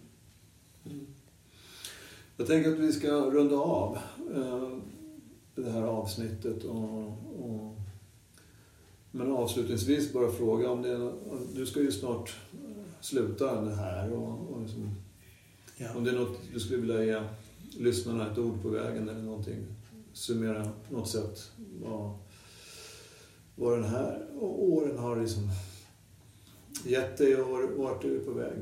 Jag 2.37 2.47
tänker 2.47 2.73
att 2.73 2.79
vi 2.79 2.93
ska 2.93 3.09
runda 3.09 3.57
av 3.57 3.99
eh, 4.35 4.79
det 5.55 5.71
här 5.71 5.83
avsnittet. 5.83 6.65
Och, 6.65 7.05
och, 7.39 7.77
men 9.11 9.33
avslutningsvis 9.33 10.13
bara 10.13 10.33
fråga 10.33 10.71
om 10.71 10.83
det 10.83 11.13
Du 11.55 11.67
ska 11.67 11.81
ju 11.81 11.93
snart 11.93 12.37
sluta 13.01 13.61
det 13.61 13.75
här. 13.75 14.13
Och, 14.13 14.53
och 14.53 14.63
liksom, 14.63 14.91
Ja. 15.79 15.95
Om 15.97 16.05
det 16.05 16.11
är 16.11 16.15
något 16.15 16.39
du 16.53 16.61
skulle 16.61 16.81
vilja 16.81 17.05
ge 17.05 17.23
lyssnarna 17.79 18.33
ett 18.33 18.39
ord 18.39 18.63
på 18.63 18.69
vägen 18.69 19.09
eller 19.09 19.23
någonting. 19.23 19.67
Summera 20.13 20.71
på 20.89 20.95
något 20.95 21.09
sätt 21.09 21.51
vad, 21.83 22.15
vad 23.55 23.79
den 23.79 23.91
här 23.91 24.27
åren 24.41 24.99
har 24.99 25.21
liksom 25.21 25.51
gett 26.87 27.19
dig 27.19 27.37
och 27.37 27.71
vart 27.71 28.03
du 28.03 28.17
är 28.17 28.25
på 28.25 28.31
väg. 28.31 28.59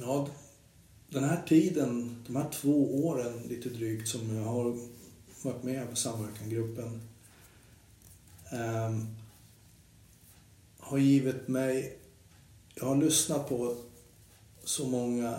Ja, 0.00 0.28
den 1.08 1.24
här 1.24 1.42
tiden, 1.46 2.24
de 2.26 2.36
här 2.36 2.50
två 2.50 3.06
åren 3.06 3.42
lite 3.42 3.68
drygt 3.68 4.08
som 4.08 4.36
jag 4.36 4.44
har 4.44 4.78
varit 5.42 5.62
med 5.62 5.90
på 5.90 5.96
samverkangruppen 5.96 7.00
eh, 8.52 8.98
har 10.78 10.98
givit 10.98 11.48
mig... 11.48 11.98
Jag 12.74 12.86
har 12.86 12.96
lyssnat 12.96 13.48
på 13.48 13.76
så 14.64 14.86
många 14.88 15.38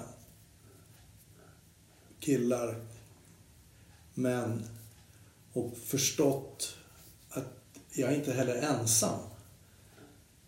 killar, 2.19 2.75
män 4.13 4.67
och 5.53 5.77
förstått 5.77 6.75
jag 7.95 8.11
är 8.11 8.15
inte 8.15 8.33
heller 8.33 8.55
ensam. 8.55 9.19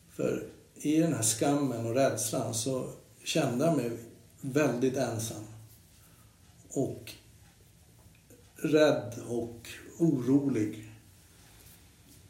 För 0.09 0.47
i 0.75 0.99
den 0.99 1.13
här 1.13 1.23
skammen 1.23 1.85
och 1.85 1.95
rädslan 1.95 2.53
så 2.53 2.89
kände 3.23 3.65
jag 3.65 3.77
mig 3.77 3.91
väldigt 4.41 4.97
ensam. 4.97 5.43
Och 6.69 7.13
rädd 8.55 9.13
och 9.27 9.67
orolig. 9.97 10.91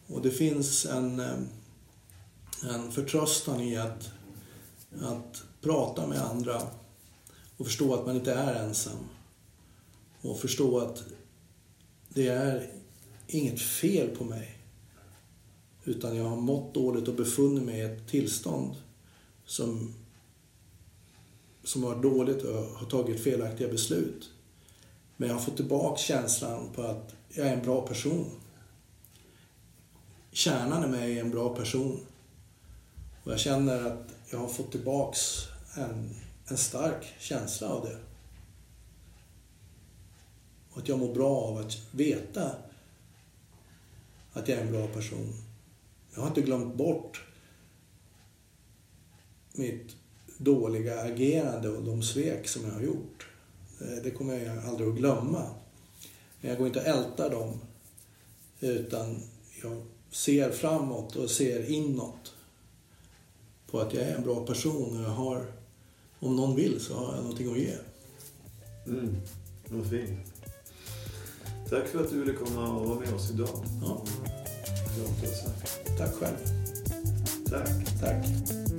Och 0.08 0.22
det 0.22 0.32
finns 0.32 0.86
en, 0.86 1.20
eh, 1.20 1.40
en 2.64 2.92
förtröstan 2.92 3.62
i 3.62 3.78
att, 3.78 4.10
att 5.02 5.44
prata 5.62 6.08
med 6.08 6.22
andra 6.22 6.62
och 7.58 7.66
förstå 7.66 7.94
att 7.94 8.06
man 8.06 8.16
inte 8.16 8.34
är 8.34 8.54
ensam. 8.54 9.10
Och 10.22 10.40
förstå 10.40 10.80
att 10.80 11.04
det 12.10 12.28
är 12.28 12.72
inget 13.28 13.62
fel 13.62 14.16
på 14.16 14.24
mig. 14.24 14.55
Utan 15.86 16.16
jag 16.16 16.24
har 16.24 16.38
mått 16.38 16.74
dåligt 16.74 17.08
och 17.08 17.16
befunnit 17.16 17.64
mig 17.64 17.80
i 17.80 17.82
ett 17.82 18.08
tillstånd 18.08 18.76
som 19.46 19.94
som 21.64 21.82
var 21.82 21.96
dåligt 21.96 22.44
och 22.44 22.66
har 22.66 22.86
tagit 22.86 23.24
felaktiga 23.24 23.68
beslut. 23.68 24.30
Men 25.18 25.30
jag 25.30 25.36
har 25.36 25.42
fått 25.42 25.56
tillbaka 25.56 25.98
känslan 25.98 26.70
på 26.76 26.82
att 26.82 27.16
jag 27.30 27.48
är 27.48 27.54
en 27.54 27.62
bra 27.62 27.88
person. 27.88 28.26
Kärnan 30.32 30.84
i 30.84 30.88
mig 30.88 31.18
är 31.18 31.22
en 31.22 31.32
bra 31.32 31.56
person. 31.56 32.00
Och 33.24 33.32
jag 33.32 33.40
känner 33.40 33.86
att 33.86 34.08
jag 34.32 34.40
har 34.40 34.48
fått 34.48 34.72
tillbaks 34.72 35.20
en, 35.76 36.16
en 36.48 36.58
stark 36.58 37.06
känsla 37.20 37.70
av 37.70 37.86
det. 37.86 37.98
Och 40.72 40.78
att 40.78 40.88
jag 40.88 41.00
mår 41.00 41.14
bra 41.14 41.30
av 41.30 41.58
att 41.58 41.78
veta 41.92 42.52
att 44.34 44.48
jag 44.48 44.58
är 44.58 44.62
en 44.62 44.72
bra 44.72 44.88
person. 44.88 45.34
Jag 46.16 46.22
har 46.22 46.28
inte 46.28 46.42
glömt 46.42 46.76
bort 46.76 47.24
mitt 49.52 49.96
dåliga 50.38 51.02
agerande 51.02 51.70
och 51.70 51.84
de 51.84 52.04
svek 52.04 52.48
som 52.48 52.66
jag 52.66 52.72
har 52.72 52.82
gjort. 52.82 53.28
Eh, 53.82 54.04
Det 54.04 54.12
kommer 54.12 54.40
jag 54.40 54.66
aldrig 54.66 54.90
att 54.90 54.96
glömma. 54.96 55.50
Men 56.42 56.50
jag 56.50 56.58
går 56.58 56.68
inte 56.68 56.82
att 56.82 56.88
älta 56.88 57.30
dem. 57.30 57.60
Utan 58.60 59.22
jag 59.64 59.86
ser 60.12 60.52
framåt 60.52 61.16
och 61.16 61.30
ser 61.30 61.70
inåt. 61.72 62.34
På 63.72 63.80
att 63.80 63.94
jag 63.94 64.04
är 64.04 64.16
en 64.16 64.24
bra 64.24 64.46
person 64.46 64.98
och 64.98 65.04
jag 65.04 65.10
har, 65.10 65.46
om 66.20 66.36
någon 66.36 66.56
vill 66.56 66.80
så 66.80 66.94
har 66.94 67.16
jag 67.16 67.24
någonting 67.24 67.52
att 67.52 67.60
ge. 67.60 67.76
Mm, 68.88 69.16
vad 69.70 69.90
fint. 69.90 70.34
Tack 71.70 71.88
för 71.88 72.04
att 72.04 72.10
du 72.10 72.20
ville 72.20 72.34
komma 72.34 72.78
och 72.78 72.90
vara 72.90 73.00
med 73.00 73.14
oss 73.14 73.32
idag. 73.32 73.66
Ja. 73.82 74.06
Tack 75.98 76.14
själv. 76.20 76.38
Tack. 77.50 77.70
Tack. 78.02 78.75